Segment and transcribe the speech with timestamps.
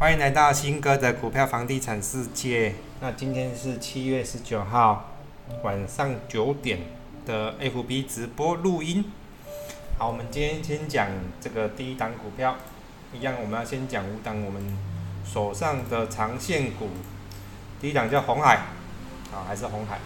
[0.00, 2.72] 欢迎来到新哥的股票房地产世界。
[3.02, 5.10] 那今天是七月十九号
[5.62, 6.78] 晚上九点
[7.26, 9.04] 的 FB 直播录音。
[9.98, 11.06] 好，我们今天先讲
[11.38, 12.56] 这个第一档股票，
[13.12, 14.74] 一样我们要先讲五档我们
[15.22, 16.88] 手上的长线股。
[17.78, 18.54] 第一档叫红海，
[19.30, 19.98] 啊，还是红海。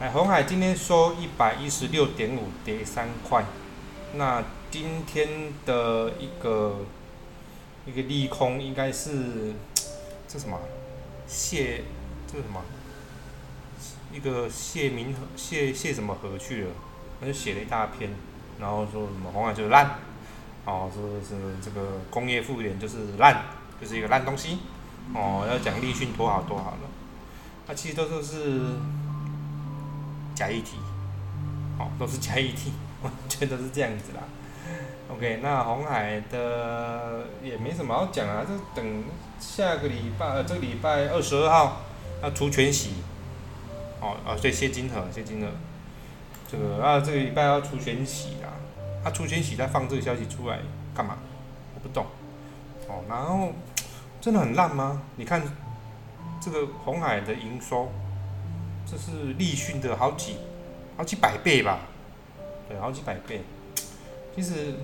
[0.00, 3.42] 哎，红海今天收一百一十六点五，跌三块。
[4.16, 6.80] 那今天的一个
[7.86, 9.54] 一个利空应该是
[10.28, 10.58] 这什么
[11.26, 11.84] 谢
[12.26, 12.62] 这什么
[14.12, 16.70] 一个谢明和谢谢什么和去了，
[17.20, 18.10] 他就写了一大篇，
[18.60, 19.98] 然后说什么红海就是烂，
[20.64, 23.44] 哦，说是这个工业复原就是烂，
[23.80, 24.58] 就是一个烂东西，
[25.14, 26.88] 哦，要讲立讯多好多好的，
[27.66, 28.60] 那其实都都是。
[30.34, 30.78] 假议题，
[31.78, 34.22] 哦，都是假议题，完全都是这样子啦。
[35.14, 39.04] OK，那红海的也没什么好讲啊，就等
[39.38, 41.80] 下个礼拜，这个礼拜二十二号
[42.22, 42.94] 要出全息，
[44.00, 45.48] 哦，哦，对，谢金河，谢金河，
[46.50, 48.48] 这个啊，这个礼拜要出全息啦，
[49.04, 50.58] 他出全息再放这个消息出来
[50.94, 51.18] 干嘛？
[51.74, 52.06] 我不懂。
[52.88, 53.52] 哦，然后
[54.20, 55.02] 真的很烂吗？
[55.16, 55.42] 你看
[56.40, 57.90] 这个红海的营收。
[58.84, 60.36] 这是立讯的好几
[60.96, 61.78] 好几百倍吧，
[62.68, 63.40] 对，好几百倍。
[64.34, 64.74] 其实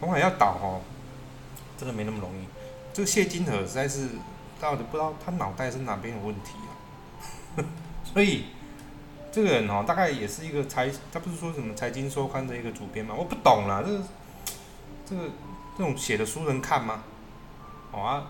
[0.00, 0.80] 红海要倒哦，
[1.76, 2.46] 真的没那么容易。
[2.92, 4.10] 这个谢金河实在是
[4.60, 7.64] 到底不知道他脑袋是哪边有问题啊。
[8.04, 8.46] 所以
[9.32, 13.14] 这个人哦，大概也是一个财，他不是说什么财经周刊的一个主编吗？
[13.16, 14.02] 我不懂啦，这个
[15.04, 15.22] 这个
[15.76, 17.02] 这种写的书能看吗？
[17.92, 18.26] 哦啊，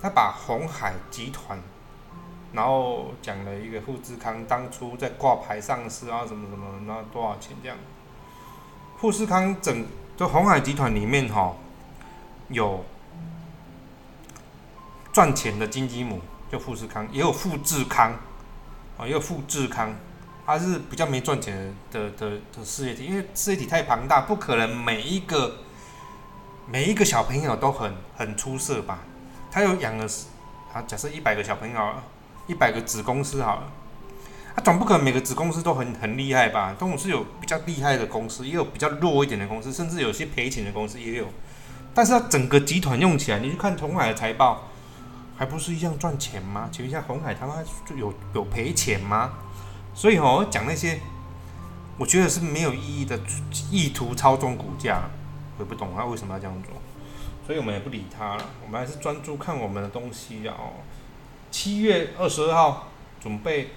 [0.00, 1.60] 他把红海集团。
[2.50, 7.76] 然后讲了一个富士康当初在挂牌上市啊，什么什么，那多少钱这样？
[8.96, 9.84] 富士康整
[10.18, 11.54] 就红海集团里面哈，
[12.48, 12.84] 有
[15.12, 18.10] 赚钱的金鸡母，就富士康，也有富士康，
[18.98, 19.94] 啊，也有富士康，
[20.44, 25.58] 它是比较没赚钱的的的事业体，因为事业体太庞大，不可能每一个
[26.66, 28.98] 每一个小朋友都很很出色吧？
[29.52, 30.04] 他有养了，
[30.72, 31.92] 啊，假设一百个小朋友。
[32.48, 33.70] 一百个子公司好了，
[34.58, 36.74] 啊，总不可能每个子公司都很很厉害吧？
[36.76, 41.28] 总是有比较厉害的公司，也有比较弱一点的公司，甚至有些赔钱的公司也有。
[41.94, 44.64] 但是它整个集团用起来，你去看红海的财报，
[45.36, 46.68] 还不是一样赚钱吗？
[46.72, 49.30] 请问一下，红海他妈就有有赔钱吗？
[49.94, 50.98] 所以哦，讲那些，
[51.96, 53.16] 我觉得是没有意义的，
[53.70, 55.02] 意图操纵股价，
[55.56, 56.74] 我也不懂他为什么要这样做。
[57.46, 60.82] 所以我们也不理他了，我们还是专注看我们的东西哦。
[61.52, 62.88] 七月二十二号
[63.20, 63.70] 准备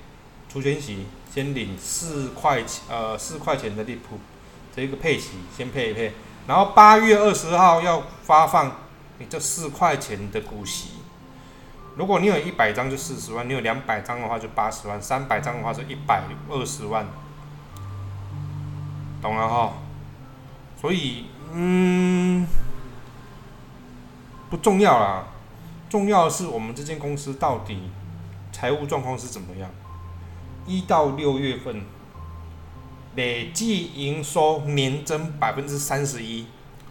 [0.51, 4.19] 出全息，先领四块钱，呃，四块钱的利普
[4.75, 6.12] 这一个配息，先配一配。
[6.45, 8.75] 然后八月二十号要发放
[9.17, 10.89] 你这四块钱的股息。
[11.95, 17.06] 如果你有一百张就四十万，你有两百张的话就八十万，三百张的话是一百二十万，
[19.22, 19.73] 懂了哈？
[20.81, 22.45] 所以，嗯，
[24.50, 25.28] 不重要啦。
[25.89, 27.89] 重要的是，我们这间公司到底
[28.51, 29.69] 财务状况是怎么样？
[30.66, 31.84] 一到六月份
[33.16, 36.46] 累计营收年增百分之三十一，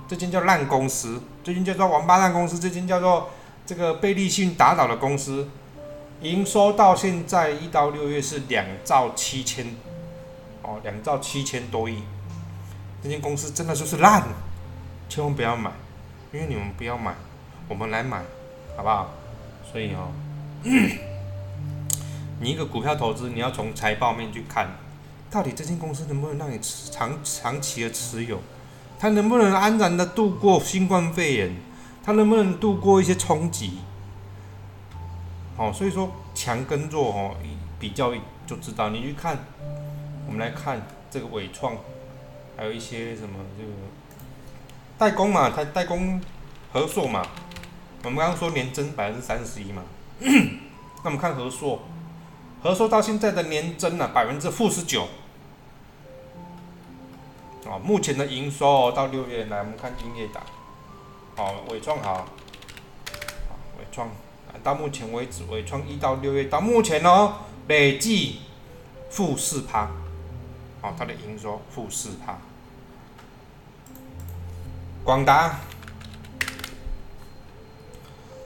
[0.08, 3.30] 这间叫烂公司，这间叫做王八蛋公司，这间叫做
[3.64, 5.48] 这个被立讯打倒的公司，
[6.22, 9.66] 营收到现在一到六月是两兆七千，
[10.62, 12.02] 哦，两兆七千多亿，
[13.02, 14.24] 这间公司真的就是烂，
[15.08, 15.70] 千万不要买，
[16.32, 17.14] 因为你们不要买，
[17.68, 18.22] 我们来买。
[18.76, 19.10] 好不好？
[19.70, 20.08] 所以哦，
[22.42, 24.76] 你一个股票投资，你要从财报面去看，
[25.30, 28.40] 到底这间公司能不能让你长长期的持有？
[28.98, 31.54] 它能不能安然的度过新冠肺炎？
[32.02, 33.80] 它能不能度过一些冲击？
[35.58, 37.36] 哦，所以说强跟弱哦，
[37.78, 38.14] 比较
[38.46, 38.88] 就知道。
[38.88, 39.36] 你去看，
[40.26, 40.80] 我们来看
[41.10, 41.76] 这个伟创，
[42.56, 43.70] 还有一些什么这个
[44.96, 46.18] 代工嘛，它代工
[46.72, 47.22] 合作嘛。
[48.02, 49.82] 我们刚刚说年增百分之三十一嘛，
[50.20, 51.82] 那我们看和硕，
[52.62, 55.08] 和硕到现在的年增呢百分之负十九，
[57.64, 60.42] 哦，目前的营收到六月来，我们看营业档，
[61.36, 62.26] 哦，伟创好，
[63.78, 64.10] 伟创
[64.62, 67.34] 到目前为止，伟创一到六月到目前哦，
[67.68, 68.40] 累计
[69.08, 69.90] 负四趴，
[70.82, 72.38] 哦，它的营收负四趴，
[75.02, 75.60] 广达。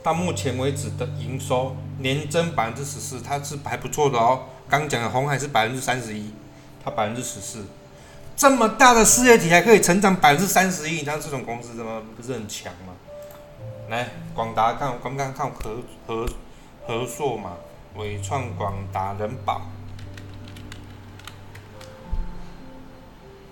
[0.01, 4.43] 到目前为止的营收年增百分之十四，它是还不错的哦。
[4.69, 6.33] 刚讲的红海是百分之三十一，
[6.83, 7.65] 它百分之十四，
[8.35, 12.93] 这么大的事业体还可以成长百分之三十一，像这种公司怎么不是很强吗？
[13.89, 15.77] 来，广达看，刚刚看合
[16.07, 16.27] 合
[16.87, 17.51] 合硕嘛，
[17.95, 19.61] 伟创、广达、人保。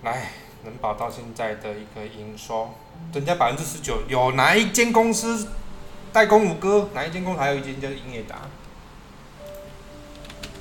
[0.02, 0.32] 来，
[0.64, 2.74] 人保到现在的一个营收
[3.12, 5.48] 增加百分之十九，有哪一间公司
[6.14, 6.88] 代工五哥？
[6.94, 8.42] 哪一间公司还有一间叫英业达？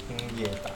[0.10, 0.72] 英业达。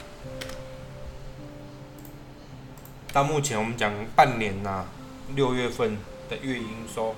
[3.12, 4.86] 到目前我们讲半年呐，
[5.34, 5.98] 六月份
[6.30, 7.16] 的月营收，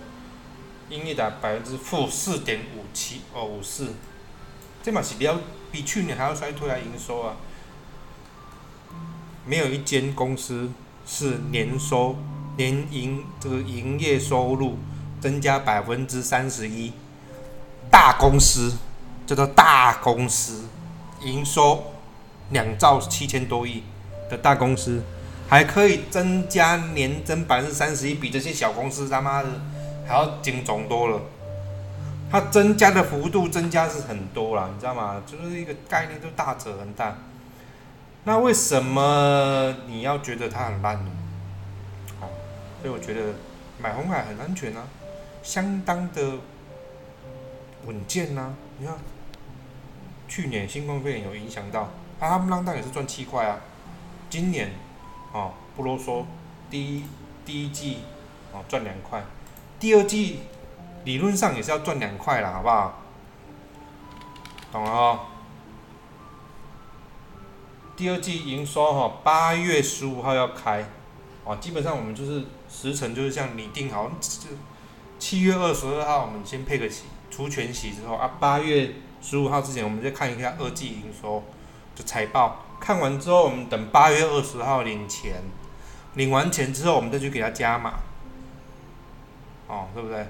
[0.89, 3.93] 英业达百分之负四点五七哦五四，
[4.81, 5.37] 这嘛是比较
[5.69, 7.35] 比去年还要衰退啊营收啊，
[9.45, 10.71] 没有一间公司。
[11.11, 12.15] 是年收
[12.55, 14.77] 年营这个营业收入
[15.19, 16.93] 增加百分之三十一，
[17.91, 18.77] 大公司
[19.25, 20.65] 叫做大公司，
[21.21, 21.91] 营收
[22.51, 23.83] 两兆七千多亿
[24.29, 25.03] 的大公司，
[25.47, 29.49] 还可以增加年增百分之三十一，比这些小公司他妈的
[30.07, 31.21] 还要精总多了。
[32.31, 35.19] 它增加的幅度增加是很多了，你知道吗？
[35.25, 37.15] 就是一个概念，就大者很大。
[38.23, 41.11] 那为什么你要觉得它很烂呢？
[42.19, 42.29] 好，
[42.81, 43.33] 所以我觉得
[43.79, 44.83] 买红海很安全啊，
[45.41, 46.21] 相当的
[47.85, 48.53] 稳健呐。
[48.77, 48.95] 你看，
[50.27, 51.89] 去年新冠肺炎有影响到，啊，
[52.19, 53.59] 他们浪荡也是赚七块啊。
[54.29, 54.71] 今年，
[55.33, 56.23] 哦，不啰嗦，
[56.69, 57.03] 第一
[57.45, 57.99] 第一季
[58.53, 59.23] 哦赚两块，
[59.79, 60.41] 第二季
[61.03, 63.01] 理论上也是要赚两块了，好不好？
[64.71, 65.19] 懂了哦。
[67.97, 70.87] 第二季营收哈，八月十五号要开，
[71.43, 74.11] 啊，基本上我们就是时辰就是像拟定好，
[75.17, 78.91] 七月二十二号我们先配个息，除全息之后啊，八月
[79.21, 81.43] 十五号之前我们再看一下二季营收
[81.95, 85.43] 的财报，看完之后我们等八月二十号领钱，
[86.15, 87.93] 领完钱之后我们再去给他加码，
[89.67, 90.27] 哦，对不对？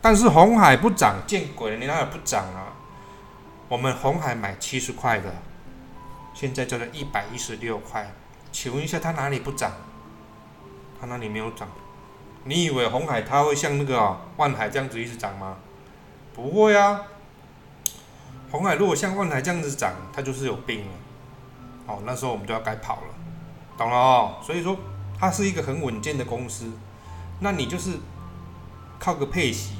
[0.00, 2.74] 但是红海不涨，见鬼了，你哪有不涨啊？
[3.68, 5.32] 我们红海买七十块的。
[6.34, 8.10] 现在叫做一百一十六块，
[8.50, 9.70] 请问一下，它哪里不涨？
[10.98, 11.68] 它哪里没有涨？
[12.44, 15.58] 你以为红海它会像那个万海这样子一直涨吗？
[16.34, 17.02] 不会啊！
[18.50, 20.92] 红海如果像万海这样子涨，它就是有病了。
[21.86, 23.14] 哦，那时候我们就要该跑了，
[23.76, 24.36] 懂了哦。
[24.42, 24.76] 所以说，
[25.18, 26.70] 它是一个很稳健的公司。
[27.40, 27.98] 那你就是
[28.98, 29.76] 靠个配息，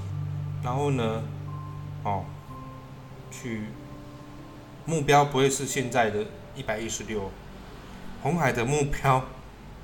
[0.62, 1.22] 然后呢，
[2.02, 2.25] 哦，
[3.31, 3.64] 去
[4.84, 6.25] 目标不会是现在的。
[6.55, 7.31] 一百一十六，
[8.22, 9.25] 红海的目标，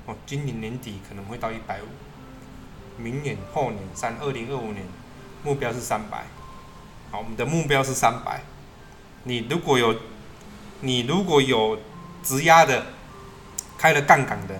[0.05, 1.87] 哦，今年年底可能会到一百五，
[2.95, 4.85] 明年后年三二零二五年
[5.43, 6.25] 目标是三百，
[7.11, 8.41] 好，我们的目标是三百。
[9.23, 9.95] 你如果有，
[10.81, 11.79] 你如果有
[12.23, 12.85] 直压的，
[13.77, 14.59] 开了杠杆的，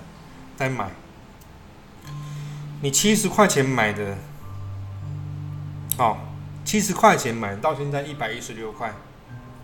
[0.58, 0.90] 再买。
[2.82, 4.18] 你七十块钱买的，
[5.98, 6.18] 哦，
[6.64, 8.94] 七十块钱买到现在一百一十六块。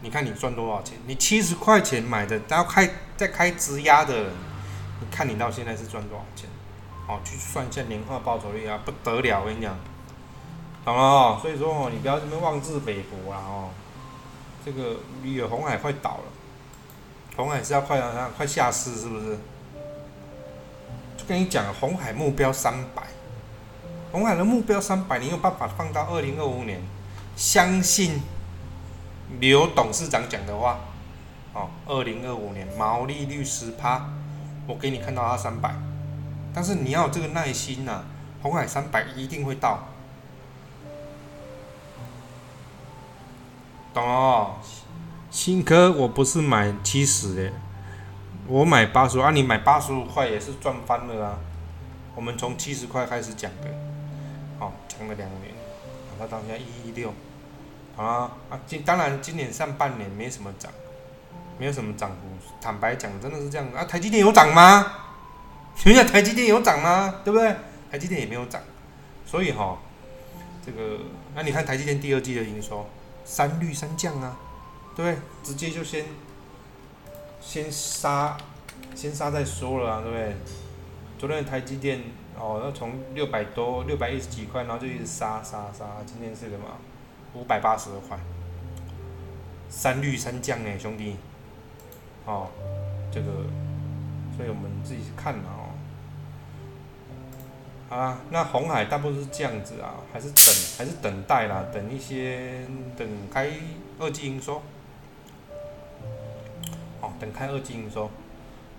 [0.02, 0.98] 你看你赚多少钱？
[1.08, 4.32] 你七十块钱买的，然后开再开直压的，
[5.00, 6.50] 你看你到现在是赚多少钱？
[7.08, 9.42] 哦，去算一下年化报酬率啊，不得了！
[9.42, 9.76] 我跟你讲，
[10.86, 11.40] 好了哦。
[11.42, 13.70] 所以说哦，你不要这么妄自菲薄啊哦。
[14.64, 16.24] 这个你有红海快倒了，
[17.36, 19.38] 红海是要快要快下市是不是？
[21.18, 23.04] 就跟你讲，红海目标三百，
[24.12, 26.82] 红海的目标三百，你有办法放到二零二五年？
[27.36, 28.22] 相信。
[29.40, 30.80] 刘董事长讲的话，
[31.54, 34.08] 哦，二零二五年毛利率十趴，
[34.68, 35.74] 我给你看到它三百，
[36.54, 38.04] 但是你要有这个耐心呐，
[38.42, 39.80] 红海三百一定会到，
[43.96, 44.56] 懂哦？
[45.32, 47.54] 新科我不是买七十的，
[48.46, 51.40] 我买八十五，啊，你买八十五块也是赚翻了啊！
[52.14, 53.70] 我们从七十块开始讲的，
[54.60, 55.54] 哦，讲了两年，
[56.20, 57.14] 它到现在一一六。
[57.96, 58.60] 啊啊！
[58.68, 60.70] 今当然今年上半年没什么涨，
[61.58, 62.18] 没有什么涨幅。
[62.60, 63.86] 坦白讲，真的是这样啊！
[63.86, 64.92] 台积电有涨吗？
[65.78, 67.22] 请问下，台积电有涨吗？
[67.24, 67.56] 对不对？
[67.90, 68.62] 台积电也没有涨，
[69.26, 69.78] 所以哈，
[70.66, 71.00] 这个
[71.34, 72.86] 那你看台积电第二季的营收，
[73.26, 74.38] 三绿三降啊，
[74.96, 75.22] 对不对？
[75.44, 76.06] 直接就先
[77.42, 78.38] 先杀，
[78.96, 80.36] 先杀再说了啊，对不对？
[81.18, 82.02] 昨天的台积电
[82.40, 86.66] 哦，要从六百多六百一十几块，然后就一直杀杀杀，今天是什么？
[87.34, 88.18] 五百八十块，
[89.70, 91.18] 三绿三降哎，兄弟，
[92.26, 92.48] 哦，
[93.12, 93.28] 这个，
[94.38, 95.65] 所以我们自己去看嘛哦。
[97.88, 102.66] 啊，那红海大部分是这样子啊，还是等，还是等待啦，等一些
[102.98, 103.48] 等开
[104.00, 104.62] 二季营收，
[107.00, 108.10] 哦，等开二季营收，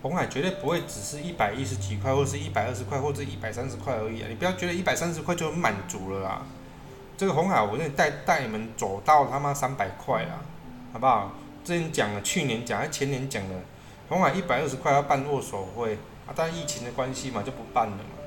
[0.03, 4.27] 红海绝对不会只是一百一十几块，或是一百二十块，或者一百三十块而已啊！
[4.29, 6.43] 你不要觉得一百三十块就满足了啦。
[7.17, 10.41] 这个红海，我那带带你们走到他妈三百块啦，
[10.93, 11.31] 好不好？
[11.65, 13.55] 之前讲了，去年讲，还前年讲了，
[14.09, 15.95] 红海一百二十块要办握手会
[16.27, 18.25] 啊，但疫情的关系嘛，就不办了嘛。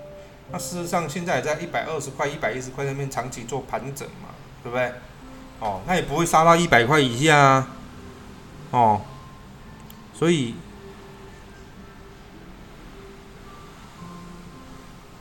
[0.51, 4.29] 那事实上现在也在一百二十块、一百一十块那边长期做盘整嘛，
[4.63, 4.91] 对不对？
[5.59, 7.67] 哦，那也不会杀到一百块以下啊，
[8.71, 9.01] 哦，
[10.13, 10.55] 所以，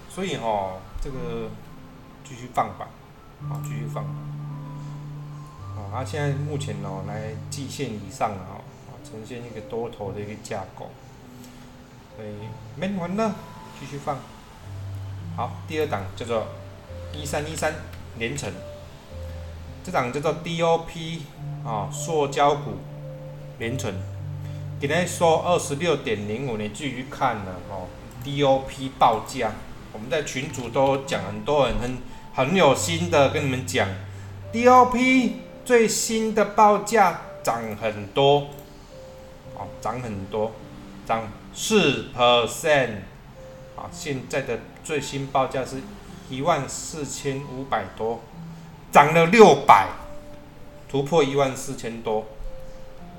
[0.08, 1.50] 所以哦，这个
[2.24, 2.88] 继续放吧，
[3.50, 4.04] 啊，继续放。
[4.04, 10.90] 哦，它现在目前哦，来季线以上啊哦，呈现一个多头的一个架构，
[12.16, 12.28] 所以
[12.76, 13.34] 没完了，
[13.78, 14.16] 继续放。
[15.38, 16.48] 好，第二档叫做
[17.12, 17.72] 一三一三
[18.18, 18.50] 连成，
[19.84, 21.20] 这档叫做 DOP
[21.64, 22.72] 啊，塑胶股
[23.60, 23.94] 连成，
[24.80, 27.86] 今天说二十六点零五，你继续看了哦
[28.24, 29.52] ，DOP 报价，
[29.92, 31.98] 我们在群组都讲，很多人很
[32.34, 33.88] 很有心的跟你们讲
[34.52, 38.48] ，DOP 最新的报价涨很多，
[39.54, 40.50] 哦，涨很多，
[41.06, 43.02] 涨四 percent。
[43.76, 45.82] 啊，现在的最新报价是
[46.30, 48.22] 一万四千五百多，
[48.90, 49.86] 涨了六百，
[50.88, 52.24] 突破一万四千多，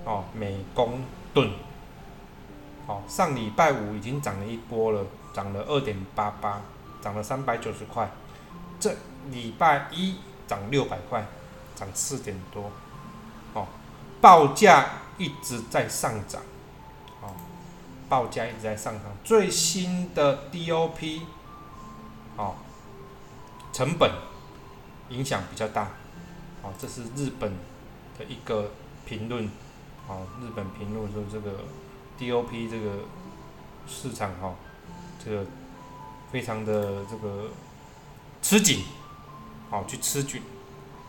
[0.03, 1.51] 哦，每公吨，
[2.88, 6.59] 哦，上礼拜五已经涨了一波了，涨了二点八八，
[7.03, 8.09] 涨了三百九十块，
[8.79, 8.95] 这
[9.29, 10.15] 礼拜一
[10.47, 11.23] 涨六百块，
[11.75, 12.71] 涨四点多，
[13.53, 13.67] 哦，
[14.19, 14.88] 报价
[15.19, 16.41] 一直在上涨。
[17.21, 17.29] 哦
[18.09, 21.21] 报价一直在上涨，最新的 DOP，
[22.39, 22.55] 哦，
[23.74, 24.10] 成本
[25.10, 25.89] 影响比较大，
[26.63, 27.51] 哦，这是日本
[28.17, 28.72] 的一个
[29.05, 29.43] 评论，
[30.08, 31.65] 哦，日本评论说这个
[32.17, 33.00] DOP 这个
[33.86, 34.55] 市场哈，
[35.22, 35.46] 这个
[36.31, 37.50] 非常的这个
[38.41, 38.86] 吃紧，
[39.69, 40.41] 哦，去吃紧，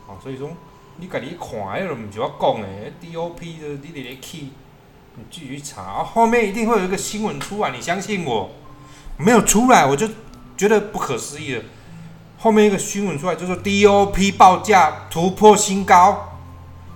[0.09, 0.51] 哦，所以说
[0.97, 2.69] 你家己看，迄个毋是我讲的
[3.01, 4.49] ，DOP 的你伫咧去。
[5.17, 8.49] 你继续查，后面一定会有一个新闻出来，你相信我。
[9.19, 10.09] 没有出来，我就
[10.61, 11.65] 觉得不可思议了。
[12.37, 16.39] 后面一个新闻出来，就说 DOP 报价突破新高，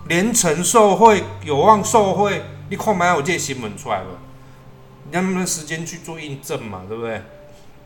[0.07, 2.43] 连城受贿有望受贿。
[2.69, 4.19] 你看没有这新闻出来了？
[5.05, 6.83] 你能不能时间去做印证嘛？
[6.87, 7.23] 对不对？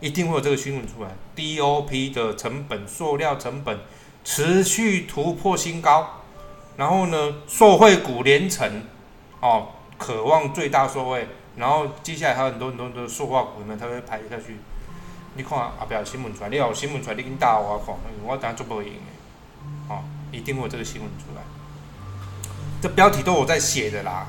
[0.01, 1.11] 一定会有这个新闻出来。
[1.33, 3.79] DOP 的成本，塑料成本
[4.25, 6.23] 持续突破新高，
[6.75, 8.83] 然后呢，受贿股连城，
[9.39, 9.69] 哦。
[9.97, 14.57] 渴望最大受惠，然后接下来还有很多很多的塑化股呢，它会排下去。
[15.35, 21.41] 你看后壁新闻出来，你有新闻出来，你紧打我看，我等下做不赢的，哦，一定会有这个新闻出来。
[22.81, 24.27] 这标题都我在写的啦，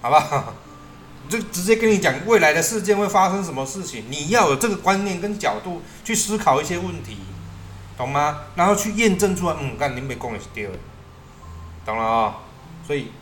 [0.00, 0.54] 好不好？
[1.28, 7.18] 就直接跟你讲未来的事件会发生什么事情，你要有这个观念跟角度去思考一些问题，
[7.96, 8.40] 懂吗？
[8.56, 10.72] 然后去验证出来，嗯，干你没讲的是对的，
[11.84, 12.38] 懂了啊？
[12.86, 13.12] 所以。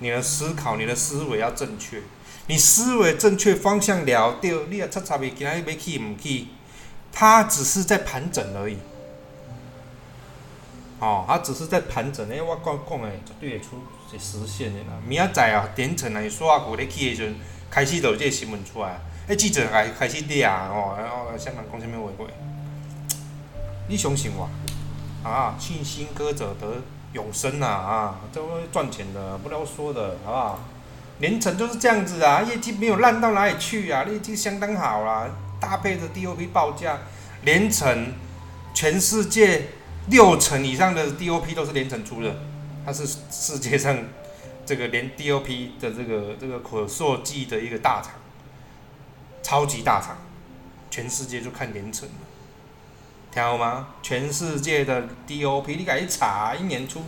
[0.00, 2.00] 你的思考，你的思维要正确。
[2.46, 6.46] 你思维正确，方向了对，你也擦擦未今仔要去唔去？
[7.12, 8.78] 它只是在盘整而已。
[11.00, 12.28] 哦，它只是在盘整。
[12.28, 13.76] 诶，我讲讲诶，绝对会出
[14.10, 14.98] 会实现的啦。
[15.06, 17.34] 明仔载啊，点成啊，刷股咧去诶时阵，
[17.70, 19.00] 开始就有这新闻出来。
[19.28, 22.30] 诶，记者开开始掠哦，然后香港讲啥物话话？
[23.88, 24.48] 你相信我
[25.28, 25.56] 啊？
[25.58, 26.66] 信心歌者得。
[27.14, 30.58] 永生呐啊，这会赚钱的，不要说的，好不好？
[31.20, 35.26] 连城就是这样子啊，业绩没有烂到哪里去啊，业绩相当好啦，
[35.60, 36.98] 搭配着 DOP 报价，
[37.42, 38.14] 连城
[38.74, 39.68] 全世界
[40.08, 42.36] 六成以上的 DOP 都是连城出的，
[42.84, 43.96] 它是世界上
[44.64, 48.12] 这个连 DOP 的这个这个可塑剂的一个大厂，
[49.42, 50.16] 超级大厂，
[50.90, 52.08] 全世界就看连城。
[53.30, 53.88] 听好吗？
[54.02, 57.02] 全世界的 DOP，你敢去查，一年出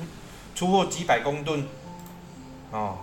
[0.55, 1.67] 出货几百公吨，
[2.71, 2.99] 哦，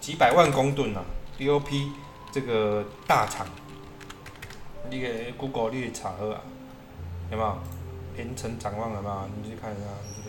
[0.00, 1.02] 几百万公吨啊
[1.36, 1.88] ！DOP
[2.30, 3.44] 这个大厂，
[4.90, 6.40] 你给 Google 你查好啊，
[7.30, 7.56] 有没有？
[8.16, 9.28] 连城展望了嘛？
[9.36, 9.82] 你去看一下，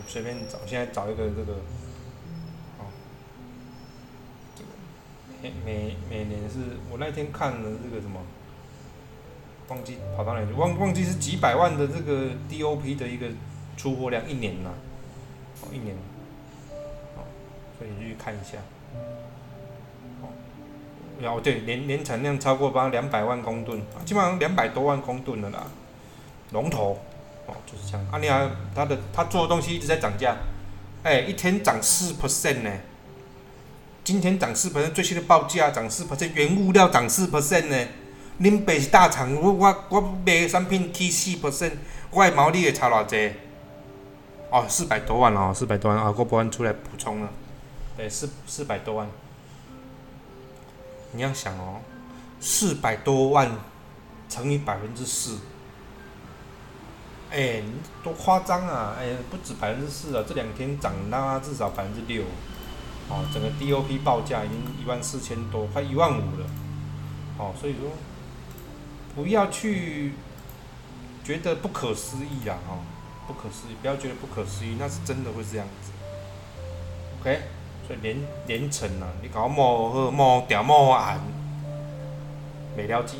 [0.06, 1.54] 随便找，现在找一个这个，
[2.78, 2.86] 哦，
[4.54, 4.68] 这个
[5.42, 8.20] 每每每年是我那天看了这个什么？
[9.68, 10.52] 忘记跑到哪里？
[10.52, 13.26] 忘忘记是几百万的这个 DOP 的一个
[13.76, 14.70] 出货量，一年呐，
[15.62, 15.96] 哦，一年，
[17.16, 17.26] 哦，
[17.76, 18.58] 所以你去看一下，
[21.22, 25.64] 然后对，年年产量超过八两百万公吨，基本上两百多万公吨的啦，
[26.52, 26.98] 龙头，
[27.46, 28.06] 哦，就是这样。
[28.10, 30.36] 啊，你看他的他做的东西一直在涨价，
[31.02, 32.70] 哎，一天涨四 percent 呢，
[34.02, 37.76] 今天涨四 percent，最新的报价涨四 percent，原物料涨四 percent 呢。
[38.40, 41.72] 恁爸是大厂，我我我卖的产品起四 percent，
[42.10, 43.32] 我的毛利会差偌济？
[44.48, 47.28] 哦，四百多万哦，四百多万啊，郭博安出来补充了，
[47.98, 49.06] 对，四四百多万。
[51.12, 51.80] 你要想哦，
[52.38, 53.50] 四百多万
[54.28, 55.38] 乘以百分之四，
[57.30, 57.62] 哎，
[58.02, 58.96] 多夸张啊！
[58.98, 62.22] 哎，不止百分之四啊，这两天涨啦，至少百分之六。
[63.08, 66.46] 哦，整个 DOP 报价已经一万四千多，快一万五了。
[67.38, 67.90] 哦，所以说
[69.14, 70.12] 不要去
[71.24, 72.56] 觉得不可思议啊！
[72.68, 72.78] 哦，
[73.26, 75.90] 不可思议，不要觉得不可思议，那是真的会这样子。
[77.20, 77.42] OK，
[78.02, 78.16] 连
[78.46, 81.20] 连成啊，你搞摸好摸掉摸暗，
[82.76, 83.16] 没了解。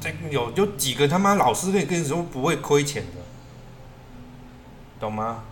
[0.00, 3.20] 这有有几个他妈老师跟你跟你说不会亏钱的，
[4.98, 5.44] 懂吗？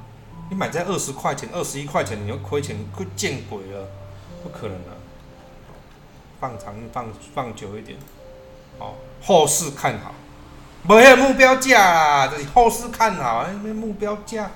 [0.50, 3.87] 你买在二十块钱、二十一块钱，你要亏钱，亏见鬼了，
[4.42, 4.90] 不可能的。
[6.40, 7.99] 放长放放久一点，
[8.78, 10.12] 哦，后市看好，
[10.83, 14.50] 没有目标价啦，这是后市看好，哎，咩目标价？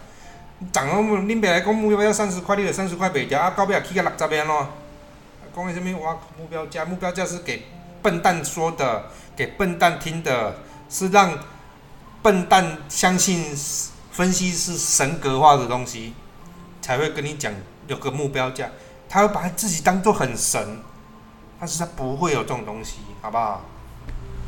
[0.73, 4.69] 涨到木，恁别来讲目标要三十块，你就三十块卖掉，啊，到尾起个六十边咯。
[5.55, 5.97] 讲个什么？
[5.99, 7.65] 我目标价，目标价是给
[8.03, 9.07] 笨蛋说的，
[9.37, 10.57] 给笨蛋听的，
[10.89, 11.39] 是让
[12.23, 13.57] 笨蛋相信。
[14.15, 16.15] 分析是神格化的东西，
[16.81, 17.53] 才会跟你讲
[17.89, 18.71] 有个目标价，
[19.09, 20.79] 他会把自己当做很神，
[21.59, 23.65] 但是他不会有这种东西，好不好？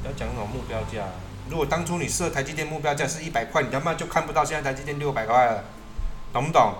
[0.04, 1.08] 要讲那种目标价。
[1.50, 5.64] 如果当初你设台积电目标价是一百块，你他妈就看不到现在台积电六百块了，
[6.36, 6.74] 懂不懂？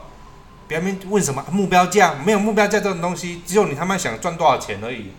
[0.69, 5.13] 别人问什么目标价，没有目标价这种东西，只有你他妈想赚多少钱而已，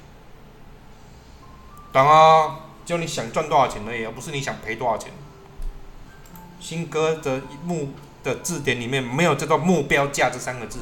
[1.92, 2.60] 懂啊？
[2.86, 5.12] 只有你想赚多少钱而已，而不是你想赔多少钱。
[6.60, 10.82] 新歌的目的字典里面没有这个目标价这三个字，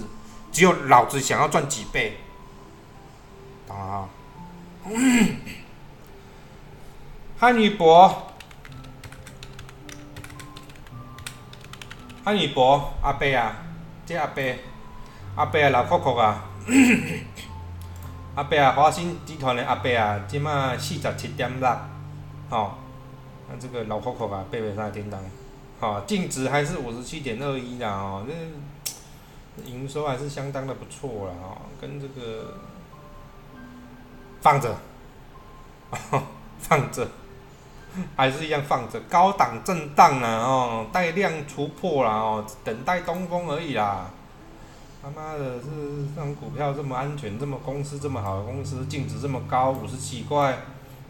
[0.52, 2.18] 只有老子想要赚几倍。
[3.66, 4.10] 懂啊！
[7.40, 8.34] 汉语博，
[12.26, 13.56] 汉语博，阿伯啊，
[14.04, 14.42] 这阿伯，
[15.36, 16.44] 阿伯啊，老壳壳啊，
[18.34, 21.70] 阿伯啊，华兴集团的阿伯啊，即马四十七点六，
[22.50, 22.80] 吼，
[23.48, 25.22] 那这个老壳壳啊，八百三叮当。
[25.80, 32.56] 好，净值还是五十七点二一的哦，这营收还是相当的不错了哦，跟这个
[34.42, 34.76] 放着，
[36.58, 37.08] 放着，
[38.16, 44.06] 还是一样放着，高档震荡啊哦，带量突破了哦，等待东风而已啦。
[45.02, 45.66] 他妈的，是
[46.16, 50.58] 这种股票这么安全，这么公司这么好的公司，净值这么高，五十七块，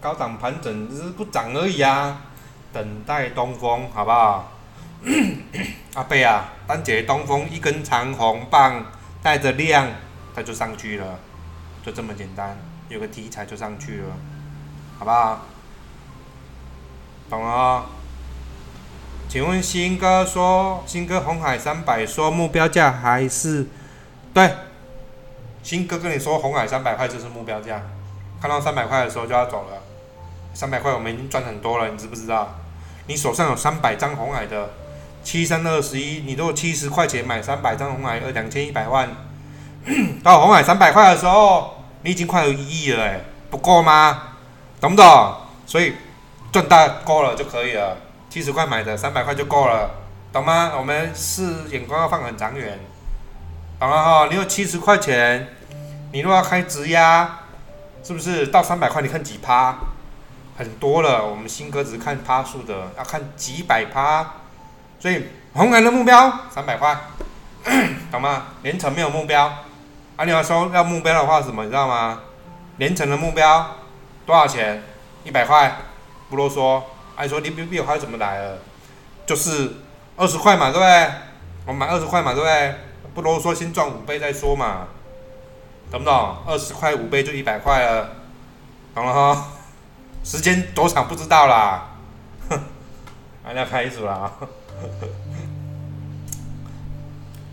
[0.01, 2.21] 高档盘整只是不涨而已啊，
[2.73, 4.51] 等待东风，好不好？
[5.95, 8.85] 阿贝啊，单节东风一根长红棒
[9.23, 9.87] 带着量，
[10.35, 11.17] 它就上去了，
[11.85, 12.57] 就这么简单，
[12.89, 14.07] 有个题材就上去了，
[14.99, 15.45] 好不好？
[17.29, 17.85] 懂了？
[19.27, 23.67] 请问新哥说，新哥红海三百说目标价还是
[24.33, 24.49] 对？
[25.63, 27.81] 新哥跟你说红海三百块就是目标价，
[28.39, 29.81] 看到三百块的时候就要走了。
[30.53, 32.55] 三百块我们已经赚很多了，你知不知道？
[33.07, 34.69] 你手上有三百张红海的。
[35.23, 39.09] 七三二十一，你如果七十块钱买三百张红海，二两千一百万，
[40.23, 44.35] 到红海三百块的时候，你已经快有一亿了，哎，不够吗？
[44.79, 45.35] 懂不懂？
[45.65, 45.93] 所以
[46.55, 47.97] 赚大够了就可以了，
[48.29, 49.91] 七十块买的三百块就够了，
[50.31, 50.71] 懂吗？
[50.77, 52.79] 我们是眼光要放很长远，
[53.77, 54.27] 懂了哈？
[54.29, 55.49] 你有七十块钱，
[56.13, 57.39] 你如果要开直压，
[58.01, 59.01] 是不是到三百块？
[59.01, 59.75] 你看几趴？
[60.57, 64.25] 很多了，我们新哥只是看趴数的，要看几百趴。
[64.97, 66.97] 所以红人的目标三百块，
[68.09, 68.43] 懂吗？
[68.63, 69.43] 连成没有目标，
[70.15, 71.65] 啊，你要说要目标的话什么？
[71.65, 72.21] 你知道吗？
[72.77, 73.75] 连成的目标
[74.25, 74.81] 多少钱？
[75.25, 75.75] 一百块，
[76.29, 76.81] 不啰嗦。
[77.15, 78.57] 哎，说你比比还怎么来了？
[79.25, 79.71] 就是
[80.17, 81.11] 二十块嘛，对不对？
[81.65, 82.75] 我买二十块嘛，对不对？
[83.13, 84.87] 不啰嗦，先赚五倍再说嘛，
[85.89, 86.37] 懂不懂？
[86.45, 88.09] 二十块五倍就一百块了，
[88.93, 89.47] 懂了哈？
[90.23, 91.95] 时间多长不知道啦，
[92.49, 92.59] 哼，
[93.55, 94.31] 要开始了。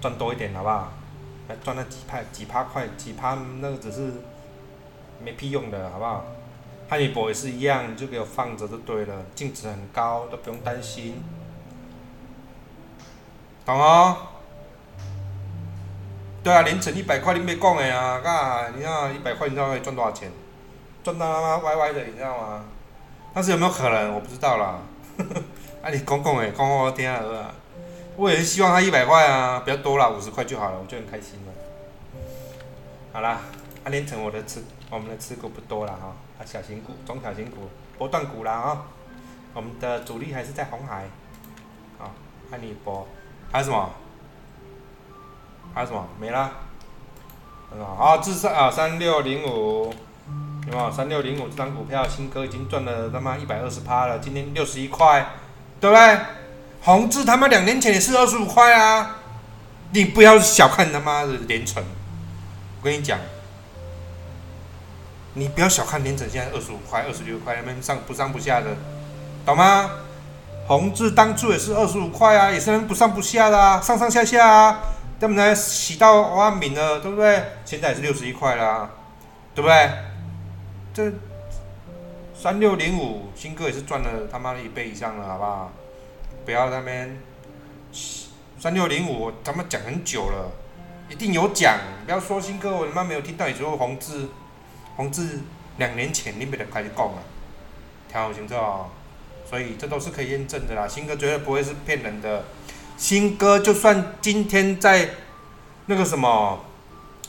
[0.01, 0.91] 赚多一点好不好？
[1.63, 4.13] 赚那几块几趴块几趴，那个只是
[5.23, 6.25] 没屁用的，好不好？
[6.93, 11.23] 汉语博也是一样，就给我放着就对了，净值很高，都不用担心，
[13.65, 14.15] 懂哦？
[16.45, 20.31] 对啊，连成一百块你没讲的啊，嘎，你看一百块你知道可以赚多少钱？
[21.03, 22.63] 赚到他妈歪歪的，你知道吗？
[23.33, 24.13] 但是有没有可能？
[24.13, 24.79] 我不知道啦。
[25.83, 27.55] 啊，你讲讲诶，讲我听好啊。
[28.17, 31.53] 我也是希望他一百块啊，不要多啦，五十块就好了，我就很开心了。
[33.15, 33.41] 好啦，
[33.83, 38.83] 啊，连成我的吃，我们的吃股不多了哈，小型股、中小型股、波段股啦啊，
[39.55, 41.05] 我们的主力还是在红海，
[41.99, 42.11] 啊，
[42.51, 43.07] 汉尼博，
[43.51, 43.91] 还有什么？
[45.75, 46.07] 还有什么？
[46.21, 46.51] 没啦。
[47.97, 49.93] 好，至少啊，三六零五，
[50.67, 50.91] 有没有？
[50.91, 55.27] 三六零五这张股票，新哥已经赚了他妈一百二十趴了，今天六十一块，
[55.81, 56.19] 对不对？
[56.83, 59.19] 宏志他妈两年前也是二十五块啊！
[59.93, 61.83] 你不要小看他妈的连城，
[62.81, 63.19] 我跟你讲，
[65.35, 68.77] 你不要小看连城，现在二十五块、二十六块，那边上不上不下的，
[69.47, 69.91] 懂吗？
[70.67, 74.81] 宏志当初也是二十五块啊，也是不上不下的啊，上上下下啊，
[75.19, 75.55] 对不对？
[75.55, 77.43] 洗到万敏了，对不对？
[77.65, 78.91] 现在也是六十一块啦，
[79.55, 79.91] 对不对？
[80.95, 81.13] 这
[82.35, 85.73] 三六零五新哥也是赚了他妈的一倍以上了，好不好？
[86.45, 87.19] 不要那边
[88.59, 90.51] 三六零五，咱们讲很久了，
[91.09, 91.77] 一定有讲。
[92.05, 94.29] 不要说新哥，我他妈没有听到你说宏志，
[94.97, 95.41] 宏志
[95.79, 97.23] 两年前你没得开始讲了，
[98.11, 98.87] 听好清楚哦。
[99.45, 102.45] 所以这都是可以验证的啦，新哥绝对不会是骗人的。
[102.97, 105.11] 新哥就算今天在
[105.87, 106.61] 那个什么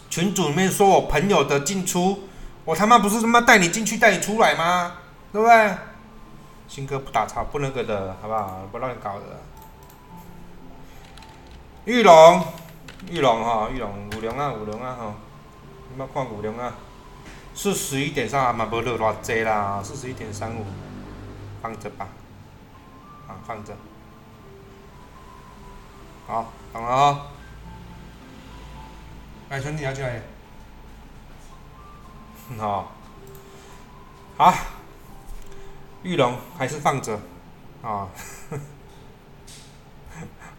[0.09, 2.27] 群组里面说我朋友的进出，
[2.63, 4.97] 我他妈不是他妈带你进去带你出来吗？
[5.33, 5.73] 对不对？
[6.67, 8.61] 新哥不打岔不那个的，好不好？
[8.71, 9.41] 不乱搞的。
[11.85, 12.45] 玉龙，
[13.09, 15.13] 玉龙哈，玉龙五龙啊，五龙啊哈，
[15.91, 16.73] 你们看五龙啊，
[17.53, 20.65] 四十一点三啊嘛，无落偌济啦，四十一点三五。
[21.61, 22.05] 放着吧，
[23.25, 23.73] 啊，放着，
[26.27, 27.21] 好，懂了哦。
[29.47, 30.21] 哎，兄弟，要起来。
[32.57, 32.91] 好，
[34.35, 34.53] 好，
[36.03, 37.17] 玉龙还是放着，
[37.81, 38.09] 啊，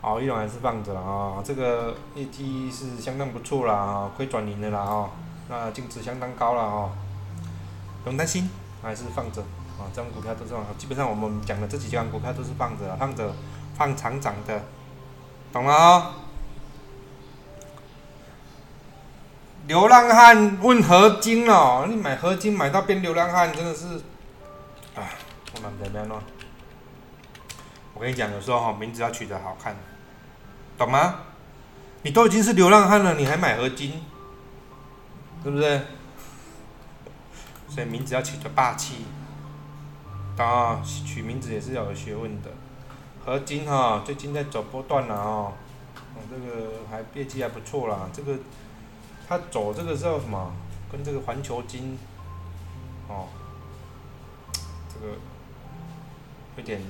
[0.01, 1.43] 好， 玉龙还是放着啊。
[1.45, 5.11] 这个业绩是相当不错啦，啊，亏转盈的啦，哦，
[5.49, 6.93] 那净值相当高了，哦，
[8.03, 8.49] 不用担心，
[8.83, 9.43] 还是放着。
[9.77, 13.35] 啊，这种股票都是基本上我们讲的这几张股票都是放着，放着
[13.77, 14.63] 放长涨的，
[15.53, 16.15] 懂了啊？
[19.67, 23.97] 流浪汉问合金哦，你买合金买到变流浪汉，真的是，
[24.95, 25.03] 啊，
[25.57, 26.23] 我蛮怎么样咯？
[27.95, 29.75] 我跟你讲，有时候哈，名字要取得好看，
[30.79, 31.17] 懂吗？
[32.03, 34.01] 你都已经是流浪汉了，你还买合金，
[35.45, 35.83] 对不对？
[37.69, 39.05] 所以名字要取得霸气。
[40.37, 42.51] 啊，取名字也是要有学问的。
[43.25, 45.53] 合金哈，最近在走波段了哦，
[45.97, 48.09] 哦，这个还业绩还不错啦。
[48.13, 48.37] 这个
[49.29, 50.53] 它走这个叫什么？
[50.91, 51.99] 跟这个环球金，
[53.09, 53.29] 哦，
[54.93, 55.15] 这个
[56.57, 56.81] 有点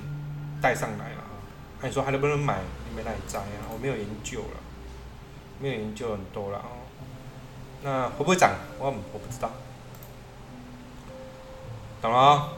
[0.61, 1.23] 带上来了。
[1.81, 2.59] 那你说还能不能买？
[2.89, 3.69] 你没来摘啊？
[3.71, 4.57] 我没有研究了，
[5.59, 6.84] 没有研究很多了哦。
[7.83, 8.51] 那会不会涨？
[8.79, 9.51] 我我不知道。
[12.01, 12.49] 懂了啊？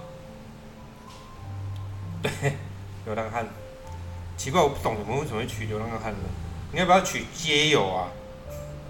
[2.22, 2.32] 对，
[3.06, 3.46] 流浪汉，
[4.36, 6.20] 奇怪，我不懂你们为什么会取流浪汉呢？
[6.72, 8.10] 你要不要取街友啊？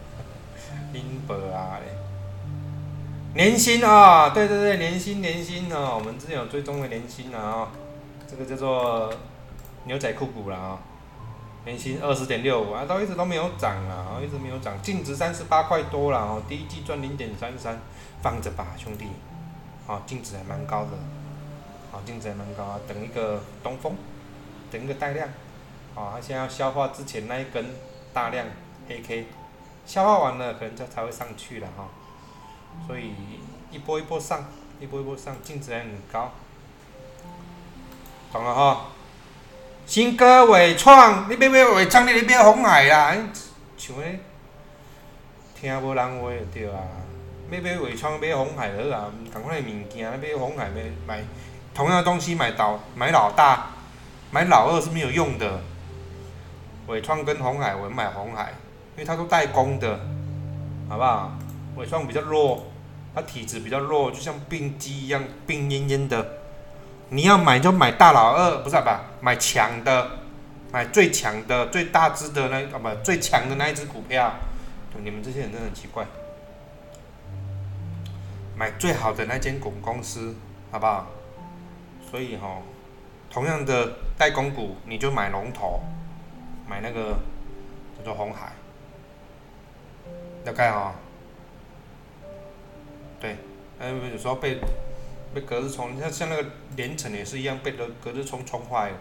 [0.93, 1.93] 林伯啊嘞，
[3.35, 7.69] 年薪啊，对对对，年薪年薪啊，我们之前有追踪的年薪啊，
[8.27, 9.13] 这个叫做
[9.83, 10.79] 牛仔裤股了啊，
[11.67, 17.77] 年薪二十点六五啊，都一直都没有涨啊，一直没有涨，净值三十八块多了哦，第一季赚零点三三，
[18.21, 19.05] 放着吧，兄弟，
[19.85, 20.91] 啊，净值还蛮高的。
[21.91, 22.79] 好，净值还蛮高啊！
[22.87, 23.95] 等一个东风，
[24.71, 25.27] 等一个带量，
[25.93, 27.65] 啊，他现在要消化之前那一根
[28.13, 28.45] 大量
[28.87, 29.25] 黑 K，
[29.85, 31.89] 消化完了可能它才会上去了哈。
[32.85, 33.11] 所以
[33.71, 34.45] 一波一波上，
[34.79, 36.31] 一波一波上，净值还很高，
[38.31, 38.87] 懂了哈？
[39.87, 43.15] 新歌伟创，你买买伟创，你你别红海啦！
[43.77, 44.19] 像咧
[45.55, 46.77] 听无人话就对啊。
[47.49, 51.23] 要买伟创，买红海好啊，同款的物件，买红海买买。
[51.73, 53.67] 同样的东西买老买老大，
[54.29, 55.61] 买老二是没有用的。
[56.87, 58.51] 伟创跟红海，我买红海，
[58.97, 59.97] 因为它都代工的，
[60.89, 61.31] 好不好？
[61.77, 62.67] 伟创比较弱，
[63.15, 66.36] 它体质比较弱，就像病鸡一样，病恹恹的。
[67.09, 69.05] 你要买就买大老二，不是吧？
[69.21, 70.11] 买强的，
[70.71, 74.33] 买最强的、最大只的那啊不最强的那一只股票。
[75.03, 76.03] 你们这些人真的很奇怪，
[78.55, 80.35] 买最好的那间股公司，
[80.71, 81.05] 好不好？
[82.09, 82.61] 所以哈，
[83.29, 85.81] 同样的代工股，你就买龙头，
[86.67, 87.19] 买那个
[87.97, 88.53] 叫做红海，
[90.43, 90.95] 大概哈，
[93.19, 93.37] 对，
[93.79, 94.59] 哎，有时候被
[95.33, 98.97] 被隔日冲，像像那个连城也是一样，被隔隔日冲冲坏了，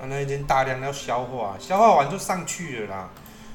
[0.00, 3.10] 啊， 那已经大量要消化，消化完就上去了啦，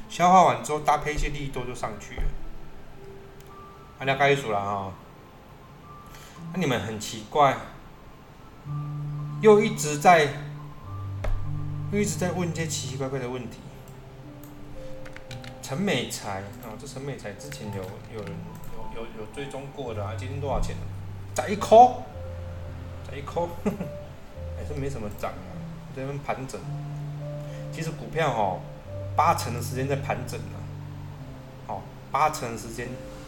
[0.10, 2.24] 消化完之后搭配一些利多就上去了，
[4.00, 4.94] 大家该数了哈，
[6.54, 7.56] 那你们很奇怪。
[9.42, 10.28] 又一直在，
[11.92, 13.60] 又一直在问一些奇奇怪怪的问题。
[15.62, 17.84] 陈美才啊，这陈美才之前有
[18.18, 18.34] 有人
[18.96, 20.76] 有有有追踪过的啊，今天多少钱？
[21.36, 21.92] 在一颗，
[23.08, 23.48] 在一颗，
[24.58, 25.52] 还是没什么涨啊，
[25.94, 26.60] 在那边盘整。
[27.74, 28.62] 其实股票哦，
[29.18, 30.58] 八成的时间在盘整啊，
[31.68, 32.88] 哦，八成的时间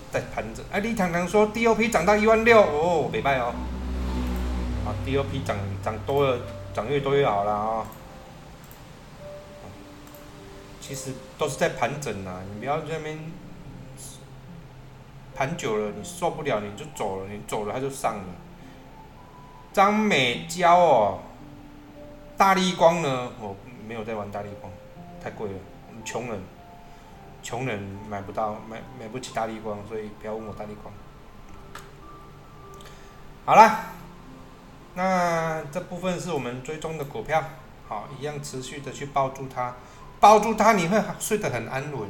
[0.09, 0.63] 在盘整。
[0.71, 3.53] 哎，李堂堂说 DOP 涨到一万六，哦，没败哦。
[4.85, 6.39] 啊，DOP 涨涨多了，
[6.73, 7.85] 涨越多越好了啊。
[10.79, 13.19] 其实都是在盘整啊，你不要在那边
[15.37, 18.23] 盘久了，你受不了你就走了，你走了它就上了。
[19.71, 21.19] 张美娇哦，
[22.35, 23.31] 大力光呢？
[23.39, 23.55] 我
[23.87, 24.73] 没有在玩大力光，
[25.23, 25.59] 太贵了，
[26.03, 26.41] 穷人，
[27.43, 30.91] 穷人买不到，买买不起大力光，所以不要问我大力光。
[33.45, 33.79] 好了，
[34.95, 37.43] 那这部分是我们追踪的股票，
[37.87, 39.75] 好，一样持续的去抱住它。
[40.19, 42.09] 包住它，你会睡得很安稳。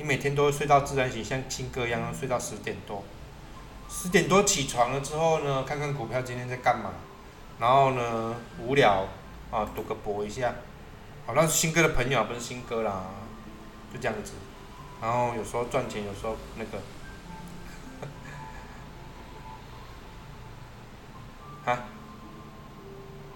[0.00, 3.04] 你每天都会睡到自然醒，像青哥一样睡到十点多。
[3.90, 6.92] 十点多起床了之后呢，看看股票今天在干嘛。
[7.58, 9.06] 然后呢，无聊
[9.50, 10.54] 啊，赌个博一下。
[11.26, 13.04] 好，那是新哥的朋友，不是新哥啦，
[13.92, 14.32] 就这样子。
[15.02, 16.78] 然后有时候赚钱，有时候那个。
[21.70, 21.84] 啊？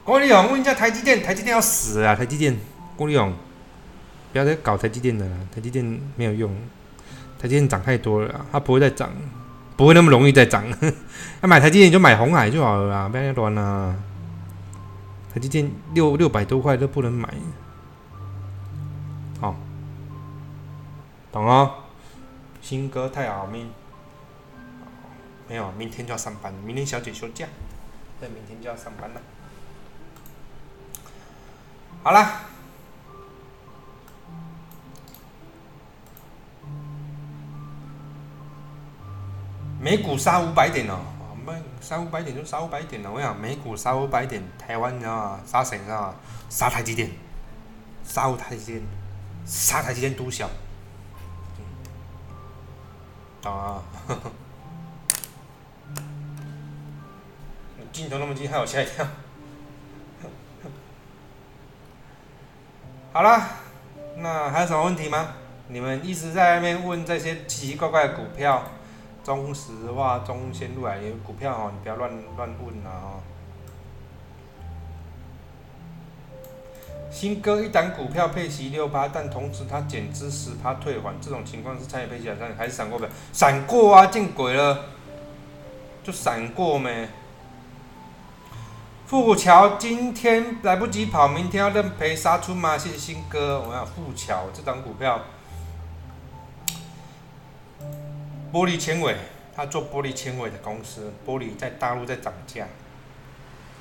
[0.02, 2.16] 郭立勇问一下台积电，台积电要死啊！
[2.16, 2.58] 台积电，
[2.96, 3.34] 郭立勇。
[4.34, 6.52] 不要再搞台积电了，台积电没有用，
[7.38, 9.08] 台积电涨太多了，它不会再涨，
[9.76, 10.64] 不会那么容易再涨。
[11.40, 13.94] 要 买台积电就买红海就好了啦，不要再乱啦。
[15.32, 17.32] 台积电六六百多块都不能买，
[19.40, 19.54] 好，
[21.30, 21.70] 懂哦。
[22.60, 23.70] 新哥太好命，
[25.48, 27.46] 没有，明天就要上班，明天小姐休假，
[28.18, 29.20] 对，明天就要上班了。
[32.02, 32.50] 好了。
[39.84, 40.96] 美股杀五百点哦，
[41.30, 43.12] 我们杀五百点就杀五百点了。
[43.12, 45.38] 我讲美股杀五百点，台湾你知道吗？
[45.44, 46.14] 杀谁你知道吗？
[46.48, 47.10] 杀台积电，
[48.02, 48.82] 杀台积电，
[49.44, 50.48] 杀台积电都小。
[53.44, 53.82] 啊，
[57.92, 59.04] 镜头那么近，害我吓一跳。
[63.12, 63.46] 好了，
[64.16, 65.34] 那还有什么问题吗？
[65.68, 68.62] 你们一直在外面问这些奇奇怪怪的股票。
[69.24, 72.92] 中石化、中线路啊，有股票哦，你不要乱乱问啊！
[73.02, 73.20] 哦。
[77.10, 83.08] 新哥一档股票配息六八，但同时它减资十趴退还，这种情况是参与配息还是还是闪过没？
[83.32, 84.84] 闪过啊，见鬼了！
[86.02, 87.08] 就闪过没？
[89.06, 92.76] 富桥今天来不及跑，明天要认赔杀出吗？
[92.76, 95.20] 谢谢新哥，我要富桥这档股票。
[98.54, 99.16] 玻璃纤维，
[99.52, 102.68] 他做玻璃纤维的公司，玻璃在大陆在涨价，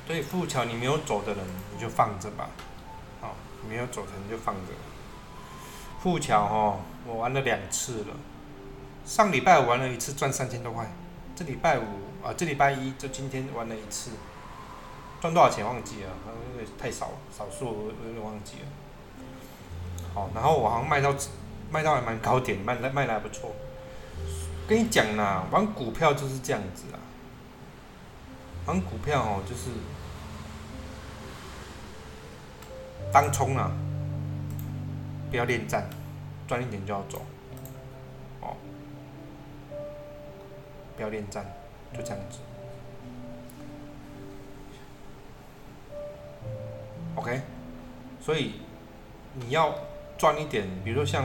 [0.08, 2.50] 所以富桥你没有走的人你就放着吧，
[3.22, 3.36] 好，
[3.70, 4.74] 没有走的你就放着。
[6.02, 8.16] 富桥哦，我玩了两次了，
[9.06, 10.92] 上礼拜玩了一次赚三千多块，
[11.36, 11.84] 这礼拜五
[12.26, 14.10] 啊，这礼拜一就今天玩了一次，
[15.22, 16.10] 赚多少钱忘记了，
[16.52, 18.68] 因为太少少数我有点忘记了。
[20.16, 21.14] 好，然后我好像卖到
[21.70, 23.52] 卖到还蛮高点，卖卖的还不错。
[24.74, 26.98] 跟你讲啦，玩股票就是这样子啊。
[28.66, 29.70] 玩股票哦，就是
[33.12, 33.72] 当冲啊，
[35.30, 35.88] 不要恋战，
[36.48, 37.22] 赚一点就要走，
[38.42, 38.58] 哦，
[40.96, 41.46] 不要恋战，
[41.96, 42.40] 就这样子。
[47.14, 47.42] OK，
[48.20, 48.54] 所以
[49.36, 49.76] 你要
[50.18, 51.24] 赚一点，比如说像。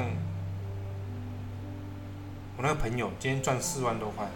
[2.58, 4.26] 我那个朋友今天赚四万多块，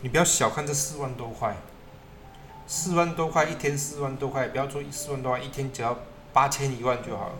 [0.00, 1.54] 你不要小看这四万多块，
[2.66, 5.96] 四万多块一天四万多块，不要说四万多块一天只要
[6.32, 7.34] 八千一万就好了，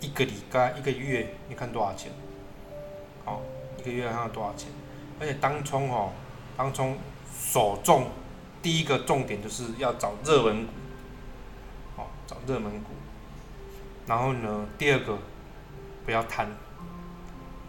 [0.00, 2.12] 一个礼拜一个月你看多少钱？
[3.24, 3.40] 好，
[3.78, 4.68] 一个月看要多少钱？
[5.18, 6.12] 而且当冲哦，
[6.54, 6.98] 当冲
[7.34, 8.10] 首重
[8.60, 10.72] 第一个重点就是要找热门股，
[11.96, 12.90] 好找热门股，
[14.06, 15.16] 然后呢第二个
[16.04, 16.48] 不要贪，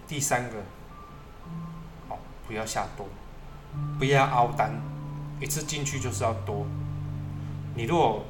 [0.05, 0.57] 第三个。
[2.47, 3.05] 不要下多，
[3.99, 4.71] 不要凹单，
[5.39, 6.65] 一次进去就是要多。
[7.75, 8.23] 你如果，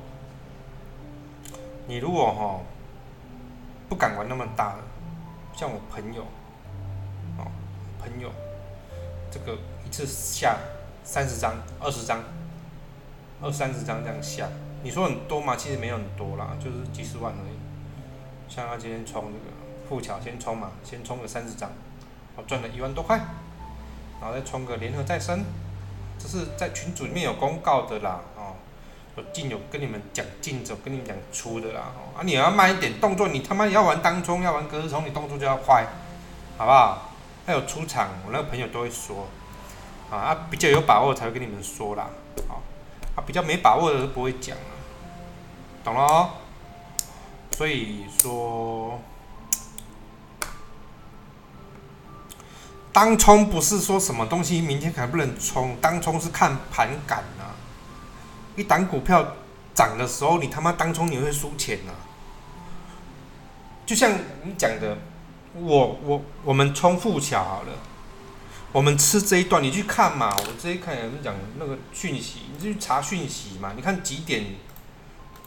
[1.88, 2.60] 你如果哈，
[3.88, 4.80] 不敢玩那么大的，
[5.54, 6.24] 像我朋友，
[7.38, 7.46] 哦，
[8.00, 8.30] 朋友，
[9.32, 10.58] 这个一次下
[11.04, 12.22] 三十张、二十张、
[13.42, 14.50] 二三十张这样下，
[14.84, 15.56] 你说很多吗？
[15.56, 17.56] 其实没有很多啦，就是几十万而已。
[18.54, 19.56] 像他今天冲这个
[19.88, 21.70] 富桥先冲嘛，先冲个三十张，
[22.36, 23.20] 我赚了一万多块，
[24.20, 25.44] 然后再冲个联合再生，
[26.18, 28.56] 这是在群组里面有公告的啦，哦，
[29.16, 35.86] 有进有跟你们讲进，走跟你们讲出的啦，哦，啊你要慢一点动作，你他妈要玩当冲要玩隔日冲，你动作就要快，
[36.58, 37.12] 好不好？
[37.46, 39.28] 还有出场，我那个朋友都会说，
[40.12, 42.10] 啊比较有把握才会跟你们说啦，
[42.48, 42.62] 好，
[43.16, 44.74] 啊比较没把握的都不会讲啊，
[45.84, 46.30] 懂了哦？
[47.52, 49.00] 所以说，
[52.98, 57.54] 当冲不是说什么东西明天可能不能冲，当冲是看盘感啊。
[58.56, 59.36] 一档股票
[59.76, 61.94] 涨的时候，你他妈当冲你会输钱啊。
[63.86, 64.98] 就像你讲的，
[65.54, 67.74] 我我我们冲富桥好了，
[68.72, 70.36] 我们吃这一段，你去看嘛。
[70.36, 73.74] 我这一看也是讲那个讯息，你就去查讯息嘛。
[73.76, 74.44] 你看几点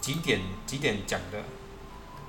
[0.00, 1.42] 几点几点讲的。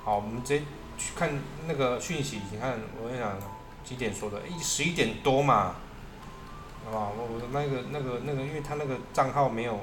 [0.04, 0.64] 好，我们直接
[0.98, 1.30] 去看
[1.68, 2.40] 那个讯息。
[2.50, 3.38] 你看，我跟你讲，
[3.84, 4.40] 几点说的？
[4.46, 5.74] 一十一点多嘛，
[6.84, 7.08] 好吧？
[7.16, 9.78] 我我那个那个那个，因为他那个账号没有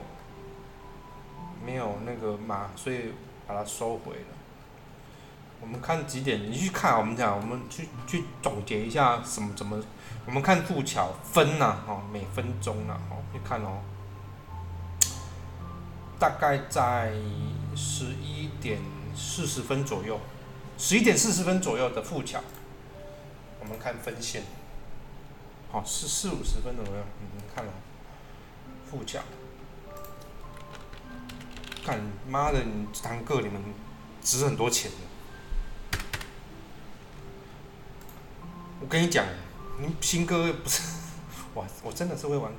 [1.66, 3.14] 没有那个码，所以
[3.48, 4.28] 把它收回了。
[5.62, 6.50] 我们看几点？
[6.50, 9.82] 你去看，我们讲，我们去去总结一下什么怎么？
[10.26, 13.80] 我们看富桥分呐，哦，每分钟呐，哦，你看哦，
[16.20, 17.12] 大概在
[17.76, 18.80] 十一点。
[19.16, 20.18] 四十分左右，
[20.78, 22.40] 十一点四十分左右的富桥，
[23.60, 24.44] 我们看分线，
[25.72, 27.72] 好，是四五十分左右，你们看了，
[28.90, 29.20] 富桥，
[31.86, 33.62] 看妈的，你这堂课你们
[34.22, 36.00] 值很多钱的，
[38.82, 39.26] 我跟你讲，
[39.80, 40.82] 你新哥不是，
[41.56, 42.52] 哇，我真的是会玩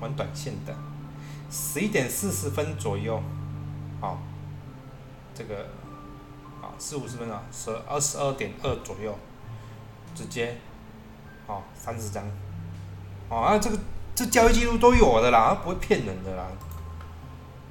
[0.00, 0.76] 玩短线的，
[1.50, 3.22] 十一点四十分左右，
[4.00, 4.18] 好。
[5.38, 5.68] 这个
[6.62, 9.14] 啊，四五十分啊，十二十二点二左右，
[10.16, 10.56] 直接，
[11.46, 12.24] 哦，三十张，
[13.28, 13.78] 哦啊，这个
[14.14, 16.46] 这交易记录都有的啦，不会骗人的啦，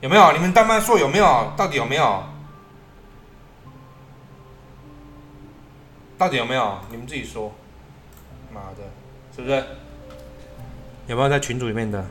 [0.01, 0.31] 有没有？
[0.31, 1.51] 你们慢慢说有没有？
[1.57, 2.23] 到底有没有？
[6.17, 6.77] 到底有没有？
[6.91, 7.51] 你们自己说，
[8.53, 8.83] 妈的，
[9.35, 9.65] 是不是？
[11.07, 12.05] 有没有在群组里面的？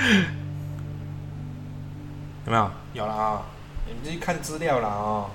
[2.46, 2.70] 有没有？
[2.94, 3.42] 有了啊！
[3.86, 5.30] 你们自己看资料了啊！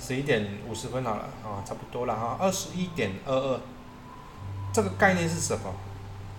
[0.00, 2.36] 十一点五十分好了啊，差不多了哈。
[2.38, 3.60] 二十一点二二，
[4.72, 5.74] 这个概念是什么？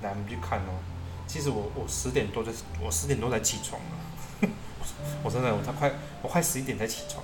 [0.02, 0.80] 来，我们去看哦。
[1.26, 4.48] 其实我我十点多就我十点多才起床了，
[5.24, 7.24] 我真的我才快我快十一点才起床。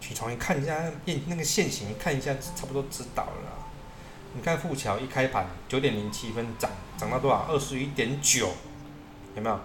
[0.00, 3.67] 起床一看一下变那个线型，看一下差不多知道了。
[4.34, 7.46] 你看富桥一开盘九点零七分涨，涨到多少？
[7.48, 8.50] 二十一点九，
[9.34, 9.58] 有没有？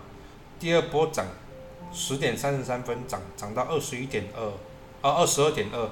[0.59, 1.25] 第二波涨
[1.91, 4.45] 十点三十三分涨，涨到二十一点二，
[5.01, 5.89] 啊二十二点二，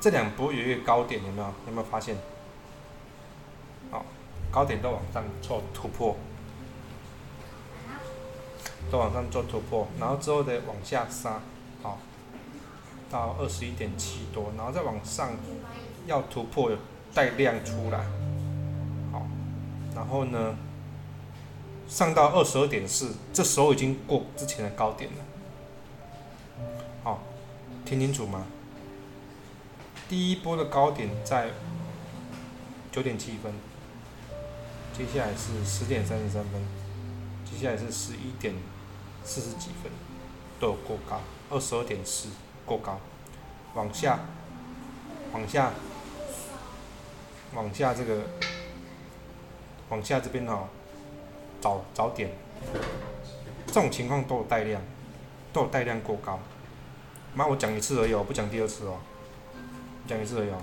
[0.00, 1.48] 这两波有一个高点，有没有？
[1.66, 2.16] 有没有发现？
[3.90, 4.04] 好，
[4.50, 6.16] 高点都往上做突破，
[8.90, 11.40] 都往上做突破，然后之后的往下杀，
[11.82, 11.98] 好。
[13.10, 15.32] 到二十一点七多，然后再往上
[16.06, 16.70] 要突破
[17.14, 17.98] 带量出来，
[19.12, 19.26] 好，
[19.94, 20.56] 然后呢
[21.88, 26.66] 上到二十二点四，这时候已经过之前的高点了，
[27.04, 27.22] 好，
[27.84, 28.46] 听清楚吗？
[30.08, 31.50] 第一波的高点在
[32.90, 33.52] 九点七分，
[34.96, 36.62] 接下来是十点三十三分，
[37.44, 38.54] 接下来是十一点
[39.24, 39.90] 四十几分，
[40.60, 41.20] 都有过高，
[41.50, 42.28] 二十二点四。
[42.64, 42.96] 过高，
[43.74, 44.20] 往下，
[45.32, 45.72] 往下，
[47.54, 48.22] 往下这个，
[49.88, 50.68] 往下这边哈，
[51.60, 52.30] 找找点，
[53.66, 54.80] 这种情况都有带量，
[55.52, 56.38] 都有带量过高。
[57.34, 58.96] 妈，我讲一次而已，我不讲第二次哦，
[60.06, 60.58] 讲一次而已哦。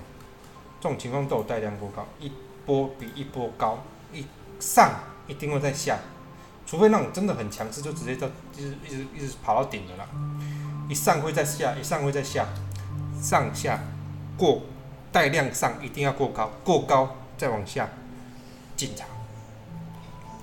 [0.80, 2.32] 这种情况都有带量过高，一
[2.64, 3.78] 波比一波高，
[4.12, 4.24] 一
[4.58, 4.92] 上
[5.26, 5.98] 一定会再下，
[6.66, 10.08] 除非那种真的很强势，就直接到就是一直一直跑到顶的啦。
[10.88, 12.46] 一上会在下，一上会在下，
[13.20, 13.78] 上下
[14.36, 14.62] 过
[15.12, 17.88] 带量上一定要过高，过高再往下
[18.76, 19.06] 进场，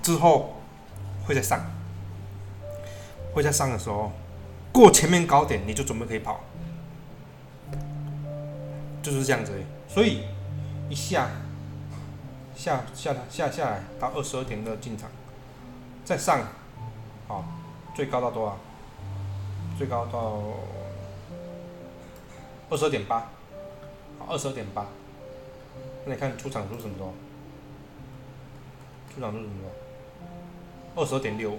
[0.02, 0.56] 之后
[1.26, 1.60] 会在上，
[3.32, 4.12] 会在上的时候
[4.72, 6.40] 过前面高点你就准备可以跑，
[9.02, 9.52] 就是这样子。
[9.88, 10.24] 所以
[10.90, 11.28] 一下
[12.54, 15.10] 下下下下来到二十二点二进场，
[16.04, 16.40] 再上，
[17.26, 17.44] 好，
[17.94, 18.56] 最高到多少？
[19.78, 20.42] 最高到
[22.68, 23.30] 二十二点八，
[24.26, 24.86] 二十二点八。
[26.06, 27.14] 那你看出场出什么时候？
[29.14, 31.02] 出场出什么时候？
[31.02, 31.58] 二十二点六。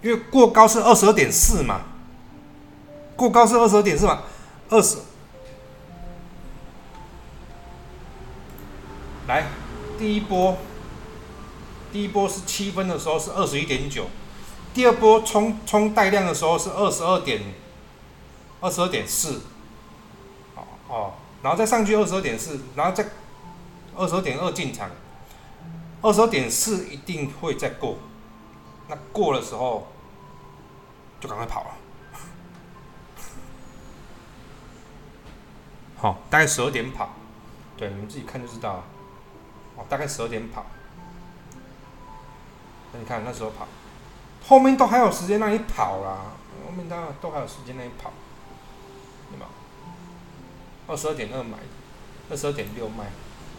[0.00, 1.80] 因为过高是二十二点四嘛，
[3.16, 4.22] 过高是二十二点四嘛，
[4.68, 4.98] 二十。
[9.26, 9.48] 来，
[9.98, 10.56] 第一波，
[11.92, 14.06] 第一波是七分的时候是二十一点九，
[14.72, 17.42] 第二波冲冲带量的时候是二十二点，
[18.60, 19.40] 二十二点四，
[20.88, 21.12] 哦，
[21.42, 23.06] 然后再上去二十二点四，然后再
[23.96, 24.90] 二十二点二进场，
[26.00, 27.96] 二十二点四一定会再过。
[28.88, 29.86] 那过的时候，
[31.20, 31.70] 就赶快跑了。
[35.98, 37.10] 好，大概十二点跑，
[37.76, 38.84] 对，你们自己看就知道了。
[39.76, 40.64] 哦，大概十二点跑。
[42.92, 43.68] 那你看那时候跑，
[44.46, 46.32] 后面都还有时间让你跑啦，
[46.64, 48.10] 后面当然都还有时间让你跑，
[50.88, 51.58] 二十二点二买，
[52.30, 53.04] 二十二点六卖，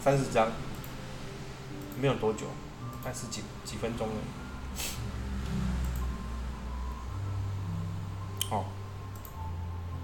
[0.02, 0.48] 三十张，
[2.00, 2.40] 没有多久，
[3.04, 4.14] 但是几几分钟了。
[8.50, 8.64] 哦，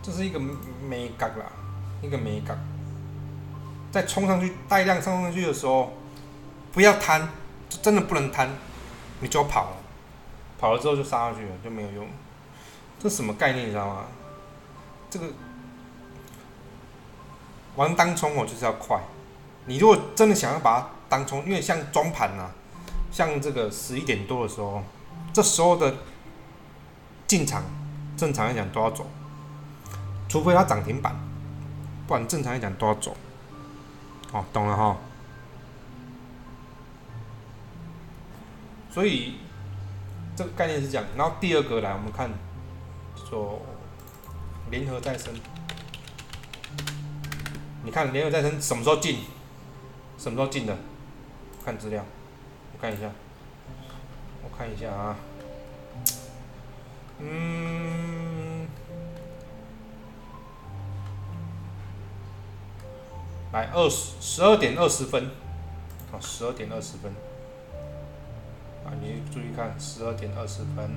[0.00, 1.46] 这是一个美感啦，
[2.00, 2.56] 一个美感。
[3.90, 5.92] 在冲上去带量上上去的时候，
[6.72, 7.28] 不要贪，
[7.68, 8.48] 就真的不能贪，
[9.20, 9.76] 你就要跑了，
[10.60, 12.06] 跑了之后就杀上去了，就没有用。
[13.00, 14.04] 这什么概念你知道吗？
[15.10, 15.26] 这个
[17.76, 19.00] 玩当冲哦，就是要快。
[19.66, 22.50] 你如果真的想要把它当冲，因为像中盘呐，
[23.12, 24.82] 像这个十一点多的时候，
[25.32, 25.94] 这时候的
[27.26, 27.62] 进场。
[28.16, 29.06] 正常来讲都要走，
[30.26, 31.14] 除非它涨停板，
[32.06, 33.14] 不然正常来讲都要走。
[34.32, 34.96] 哦，懂了哈。
[38.90, 39.34] 所以
[40.34, 41.04] 这个概念是这样。
[41.14, 42.30] 然后第二个来，我们看，
[43.28, 43.60] 说
[44.70, 45.34] 联合再生。
[47.86, 49.20] 你看联合再生什么时候进？
[50.18, 50.76] 什么时候进的？
[51.64, 52.04] 看资料，
[52.72, 53.08] 我看一下，
[54.42, 55.16] 我看一下啊。
[57.20, 58.66] 嗯，
[63.52, 65.30] 来二十十二点二十分，
[66.10, 67.12] 好，十二点二十分，
[68.84, 70.90] 啊，你注意看，十二点二十分，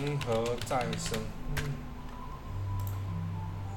[0.00, 1.18] 银河再生，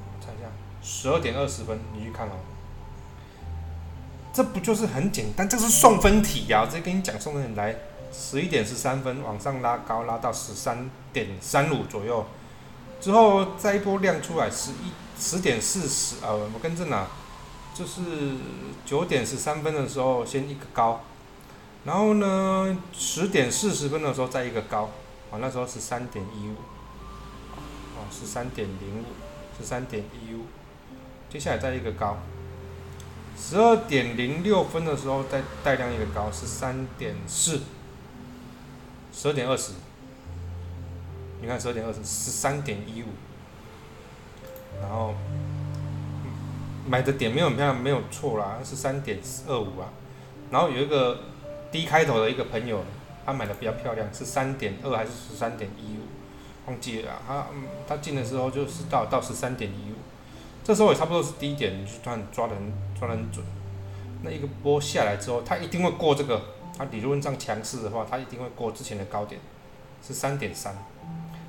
[0.06, 0.48] 我看一下，
[0.82, 2.32] 十二点二十分，你去看哦。
[4.32, 5.48] 这不就是很简单？
[5.48, 6.66] 这是送分题呀！
[6.66, 7.76] 直接跟你讲，送分题来，
[8.12, 12.26] 十一点十三分往上拉高，拉到十三点三五左右，
[13.00, 17.06] 之后再一波量出来，十一十点四十，呃，我跟正啊，
[17.74, 18.00] 就是
[18.84, 21.02] 九点十三分的时候先一个高，
[21.84, 24.90] 然后呢，十点四十分的时候再一个高，
[25.40, 26.54] 那时候是三点一五，
[27.96, 29.06] 哦，十三点零五，
[29.58, 30.46] 十三点一五，
[31.30, 32.16] 接下来再一个高。
[33.36, 37.62] 十二点零六分的时候，再带量一个高十三点四，
[39.12, 39.72] 十二点二十，
[41.40, 43.06] 你看十二点二十十三点一五，
[44.80, 45.14] 然后
[46.86, 49.18] 买的点没有很漂亮，没有错啦，是三点
[49.48, 49.88] 二五啊。
[50.50, 51.18] 然后有一个
[51.72, 52.84] D 开头的一个朋友，
[53.24, 56.02] 他买的比较漂亮，是三点二还是十三点一五，
[56.66, 57.12] 忘记了。
[57.26, 57.46] 他
[57.86, 59.96] 他进的时候就是到到十三点一五。
[60.62, 63.44] 这时候也差不多是低点，你去抓抓的很抓的很准。
[64.22, 66.40] 那一个波下来之后，它一定会过这个。
[66.76, 69.40] 它理论上强势的话，它一定会过之前的高点，
[70.04, 70.76] 是三点三。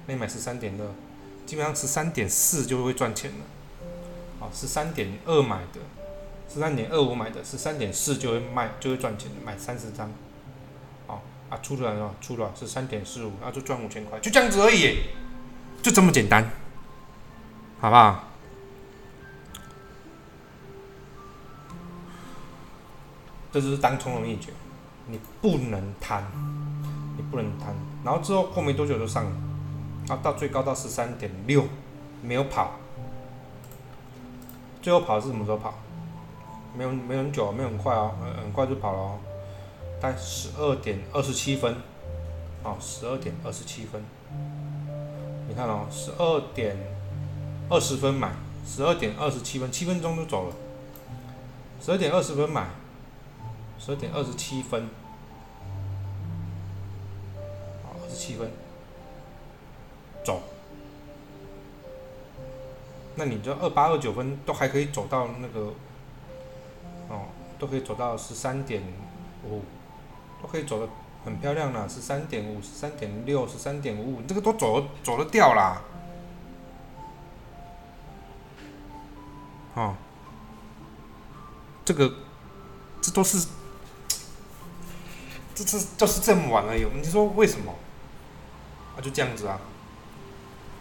[0.05, 0.85] 那你买十三点二，
[1.47, 3.37] 基本上十三点四就会赚钱了。
[4.39, 5.79] 好，十三点二买的，
[6.47, 10.11] 十三点二五买的，十三点四就会卖就会赚钱，买三十张。
[11.55, 14.99] 好，啊出来了，出了是三点四五，然后就赚五千块，就这样子而已，
[15.81, 16.43] 就这么简单，
[17.79, 18.23] 好不好？
[23.53, 24.51] 这就是当冲的秘诀，
[25.07, 26.25] 你不能贪，
[27.15, 27.73] 你不能贪。
[28.03, 29.31] 然后之后过没多久就上了，
[30.09, 31.65] 啊，到最高到十三点六，
[32.21, 32.71] 没有跑。
[34.81, 35.73] 最后跑是什么时候跑？
[36.77, 39.17] 没有没有很久，没有很快哦，很很快就跑了哦。
[39.99, 41.75] 大概十二点二十七分，
[42.63, 44.03] 哦，十二点二十七分。
[45.47, 46.75] 你看哦，十二点
[47.69, 48.31] 二十分买，
[48.65, 50.55] 十二点二十七分，七分钟就走了。
[51.81, 52.67] 十二点二十分买。
[53.77, 54.87] 十二点二十七分，
[57.83, 58.49] 好，二十七分，
[60.23, 60.41] 走。
[63.15, 65.73] 那你这二八二九分都还可以走到那个，
[67.09, 67.27] 哦，
[67.59, 68.81] 都可以走到十三点
[69.43, 69.61] 五，
[70.45, 70.89] 可以走的
[71.23, 75.81] 很漂亮啦，十三点五、十三点六、十三点五五，这个都走走得掉啦。
[79.73, 79.95] 哦，
[81.83, 82.13] 这个
[83.01, 83.47] 这都是，
[85.53, 86.85] 这这就是这么晚而已。
[86.93, 87.73] 你说为什么？
[88.95, 89.59] 啊，就这样子啊，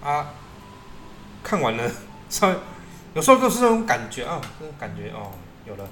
[0.03, 0.35] 啊，
[1.43, 1.91] 看完了，
[2.29, 2.57] 稍微
[3.15, 5.33] 有时候都是这种感觉啊，这种感觉哦，
[5.67, 5.89] 有了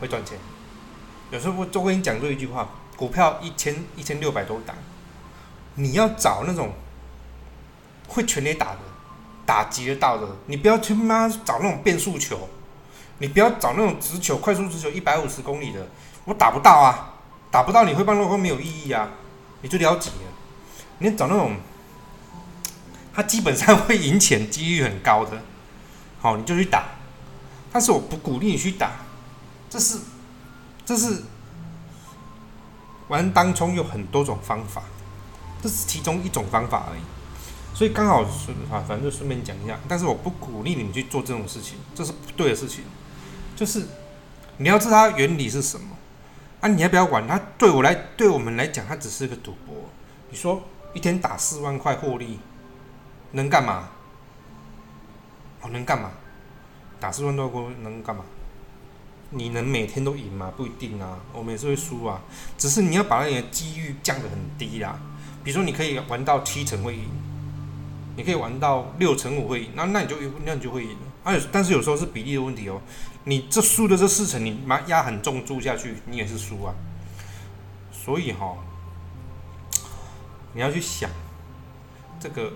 [0.00, 0.36] 会赚钱。
[1.30, 2.68] 有时候我就跟你讲过一句话。
[3.00, 4.76] 股票一千一千六百多档，
[5.76, 6.70] 你要找那种
[8.06, 8.78] 会全力打的、
[9.46, 12.46] 打击得到的，你不要去妈找那种变速球，
[13.16, 15.88] 你不要找那种直球、快速直球一百五十公里的，
[16.26, 17.14] 我打不到啊，
[17.50, 19.08] 打不到你会半路会没有意义啊，
[19.62, 20.16] 你就了解了。
[20.98, 21.56] 你找那种，
[23.14, 25.40] 它基本上会赢钱，几率很高的，
[26.20, 26.84] 好你就去打，
[27.72, 28.90] 但是我不鼓励你去打，
[29.70, 29.98] 这是，
[30.84, 31.22] 这是。
[33.10, 34.82] 玩当冲有很多种方法，
[35.60, 37.00] 这是其中一种方法而已。
[37.74, 39.78] 所以刚好顺啊，反正就顺便讲一下。
[39.88, 42.84] 但是我不鼓励你们去做这种事情，这是不对的事情。
[43.56, 43.84] 就是
[44.58, 45.96] 你要知道它原理是什么
[46.60, 46.68] 啊？
[46.68, 47.26] 你要不要管？
[47.26, 49.74] 它对我来，对我们来讲，它只是个赌博。
[50.30, 50.62] 你说
[50.94, 52.38] 一天打四万块获利，
[53.32, 53.88] 能干嘛？
[55.62, 56.12] 哦，能干嘛？
[57.00, 58.24] 打四万多块能干嘛？
[59.32, 60.52] 你能每天都赢吗？
[60.56, 62.20] 不一定啊，我们也是会输啊。
[62.58, 65.00] 只是你要把那的机遇降得很低啦。
[65.44, 67.04] 比如说，你可以玩到七成会赢，
[68.16, 70.96] 你可以玩到六成五会赢，那那你就那你就会赢。
[71.22, 72.82] 而且，但是有时候是比例的问题哦。
[73.24, 76.74] 你这输的这四成，你妈压很重注下去，你也是输啊。
[77.92, 78.56] 所以哈，
[80.54, 81.08] 你要去想
[82.18, 82.52] 这个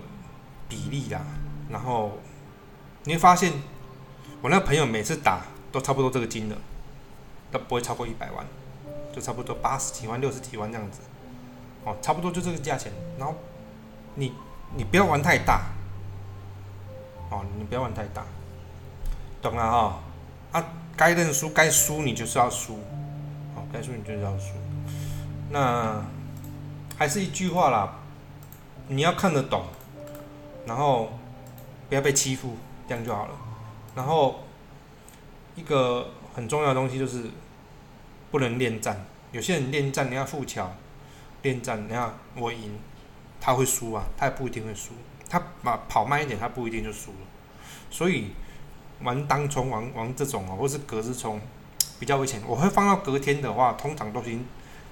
[0.67, 1.21] 比例啦。
[1.69, 2.19] 然后
[3.05, 3.53] 你会发现，
[4.41, 5.41] 我那朋友每次打。
[5.75, 6.55] 都差不多这个金额，
[7.51, 8.45] 都不会超过一百万，
[9.13, 11.01] 就差不多八十几万、六十几万这样子，
[11.83, 12.93] 哦，差不多就这个价钱。
[13.19, 13.35] 然后
[14.13, 14.31] 你
[14.77, 15.63] 你不要玩太大，
[17.29, 18.23] 哦，你不要玩太大，
[19.41, 19.99] 懂了哈？
[20.53, 20.65] 啊，
[20.95, 22.75] 该认输该输你就是要输，
[23.53, 24.53] 哦，该输你就是要输。
[25.49, 26.01] 那
[26.97, 27.95] 还是一句话啦，
[28.87, 29.65] 你要看得懂，
[30.65, 31.09] 然后
[31.89, 32.55] 不要被欺负，
[32.87, 33.35] 这样就好了。
[33.93, 34.39] 然后。
[35.55, 37.23] 一个很重要的东西就是
[38.31, 39.05] 不能恋战。
[39.31, 40.73] 有些人恋战，你要富桥
[41.41, 42.77] 恋战，你看我赢，
[43.41, 44.91] 他会输啊，他也不一定会输。
[45.29, 47.17] 他把跑慢一点，他不一定就输了。
[47.89, 48.31] 所以
[49.01, 51.41] 玩当冲、玩玩这种哦，或是隔日冲
[51.99, 52.41] 比较危险。
[52.45, 54.45] 我会放到隔天的话，通常都行，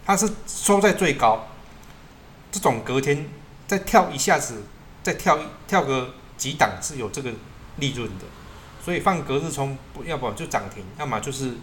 [0.05, 1.47] 它是收在最高。
[2.51, 3.29] 这种隔天
[3.65, 4.63] 再跳一下子，
[5.01, 7.31] 再跳跳个几档是有这个
[7.77, 8.25] 利润的。
[8.83, 11.53] 所以放隔日冲，不要不就涨停，要么就是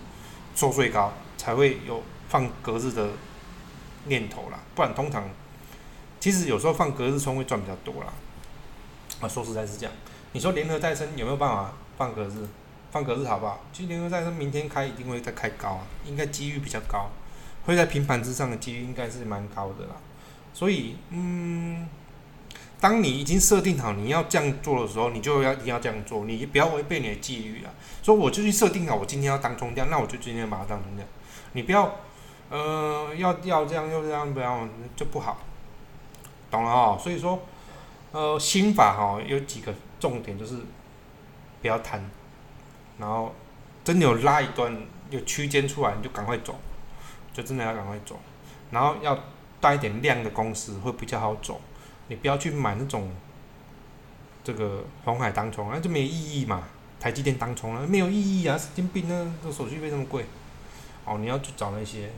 [0.57, 3.11] 收最高才会有放隔日的
[4.07, 4.59] 念头啦。
[4.75, 5.29] 不然通常，
[6.18, 8.11] 其实有时候放隔日冲会赚比较多啦。
[9.21, 9.93] 啊，说实在是这样。
[10.33, 12.47] 你说联合再生有没有办法放隔日？
[12.91, 13.61] 放隔日好不好？
[13.71, 17.11] 其实联合再生明天开一定会再开高啊，应该几率比较高，
[17.66, 19.97] 会在平盘之上的几率应该是蛮高的啦。
[20.55, 21.87] 所以，嗯。
[22.81, 27.70] 当你已经设定好你要这样做的时候，你就要一定要这样做，你不要违背你的纪律啊！
[28.03, 31.05] 说我就去设定好，我今天要当冲掉，那我就今天把它当冲掉。
[31.53, 31.95] 你不要，
[32.49, 34.66] 呃，要要这样又这样，不要
[34.97, 35.43] 就不好，
[36.51, 36.99] 懂了哦。
[36.99, 37.43] 所以说，
[38.12, 40.57] 呃，心法哈有几个重点，就是
[41.61, 42.03] 不要贪，
[42.99, 43.35] 然后
[43.85, 44.74] 真的有拉一段
[45.11, 46.59] 有区间出来，你就赶快走，
[47.35, 48.18] 就真的要赶快走，
[48.70, 49.18] 然后要
[49.61, 51.61] 带一点量的公司会比较好走。
[52.11, 53.09] 你不要去买那种
[54.43, 56.65] 这个红海当冲，那就没意义嘛。
[56.99, 60.27] 台积电当冲了，没有意义啊，神经病呢，这手续费这么贵。
[61.07, 62.11] 哦，你要去找那些。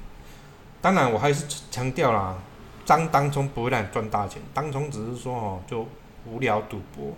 [0.81, 2.37] 当然，我还是强调啦，
[2.85, 5.87] 当当冲不会让你赚大钱，当冲只是说哦，就
[6.27, 7.15] 无聊赌博，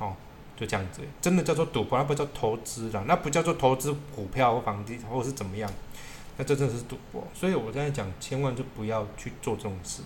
[0.00, 0.16] 哦，
[0.56, 1.02] 就这样子。
[1.20, 5.70] 真的叫做赌博，那不叫投资啦，那不叫做投资股票或房地产或是怎么样，
[6.38, 7.22] 那这真的是赌博。
[7.32, 10.02] 所以我现在讲，千万就不要去做这种事。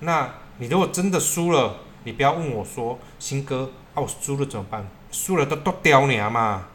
[0.00, 1.74] 那你如果真的输了，
[2.04, 4.86] 你不要问我说，新哥啊，我输了怎么办？
[5.10, 6.66] 输了都剁掉你嘛，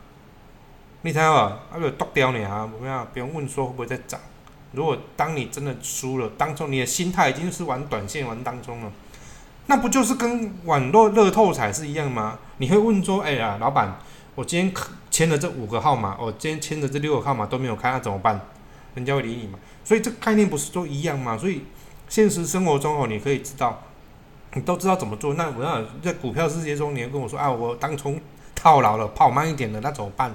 [1.01, 1.34] 你听无？
[1.34, 4.19] 啊，就剁掉你啊，不要不用问说会不会再涨。
[4.73, 8.91] 如果当你真的输了，当中你的心态已经是玩短线玩当中了，
[9.67, 12.38] 那不就是跟网络乐透彩是一样吗？
[12.57, 13.97] 你会问说，哎呀，老板，
[14.36, 14.73] 我今天
[15.09, 18.39] 签的这五个号码，我今天签的这六个号码都没有开，那怎么办？
[18.95, 19.57] 人家会理你吗？
[19.86, 21.38] 所以这概念不是都一样吗？
[21.38, 21.63] 所以。
[22.10, 23.82] 现实生活中哦，你可以知道，
[24.55, 25.36] 你都知道怎么做。
[25.36, 28.20] 那我要在股票世界中，你要跟我说啊，我当冲
[28.53, 30.34] 套牢了，跑慢一点的，那怎么办？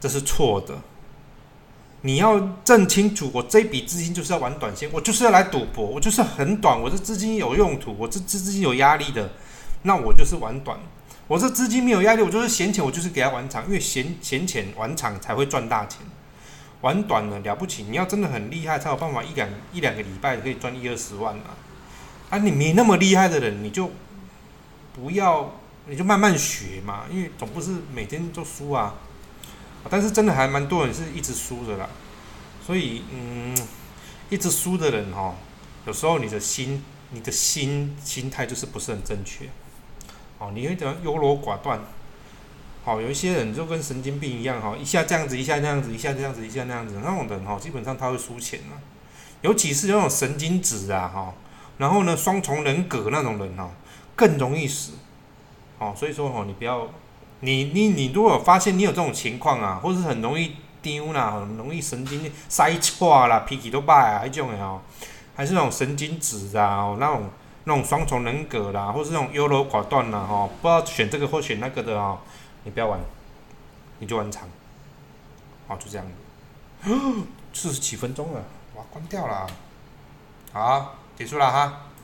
[0.00, 0.74] 这是错的，
[2.00, 9.30] 你要认清楚，我这笔资金就是要玩短线，我就是要来赌博，我就是很短，我这资金有用途，我这资资金有压力的，
[9.82, 10.78] 那我就是玩短。
[11.26, 16.00] 我这资金没有压力，我就是闲钱，我就是给他玩长，因为闲闲钱玩长才会赚大钱。
[16.84, 21.56] 玩短了了不起，你要真的很厉害，才有办法一两一两个礼拜可以赚一二十万啊！
[22.28, 23.90] 啊，你没那么厉害的人，你就
[24.94, 25.54] 不要，
[25.86, 28.96] 你就慢慢学嘛，因为总不是每天都输啊。
[29.88, 31.88] 但是真的还蛮多人是一直输的啦，
[32.66, 33.56] 所以嗯，
[34.28, 35.34] 一直输的人哈，
[35.86, 39.48] 有时候你的心，你的心心态就是不是很正确。
[40.38, 41.80] 哦，你会讲优柔寡断。
[42.84, 48.76] 好，有一些人就跟神经病一样哈，一下这样子，一下那样子，一下这样子，一下那样子，那种人哈，基本上他会输钱啊。
[49.40, 51.32] 尤其是那种神经质啊哈，
[51.78, 53.70] 然后呢，双重人格那种人哈，
[54.14, 54.92] 更容易死。
[55.78, 56.86] 好，所以说哈，你不要，
[57.40, 64.82] 你你你，如果发现你有这种情况啊，或是很容易丢啦，很容易神经塞错啦，脾气都败啊，这种的哦，
[65.34, 67.30] 还是那种神经质啊，那种
[67.64, 72.18] 那种双重人格啦，或是那种优柔寡断啦，哈，不知道选这个或选那个的哦。
[72.64, 72.98] 你不要玩，
[73.98, 74.48] 你就玩长，
[75.68, 76.06] 好，就这样。
[77.52, 78.42] 四十几分钟了，
[78.74, 79.46] 哇，关掉了，
[80.52, 81.86] 好，结束了哈。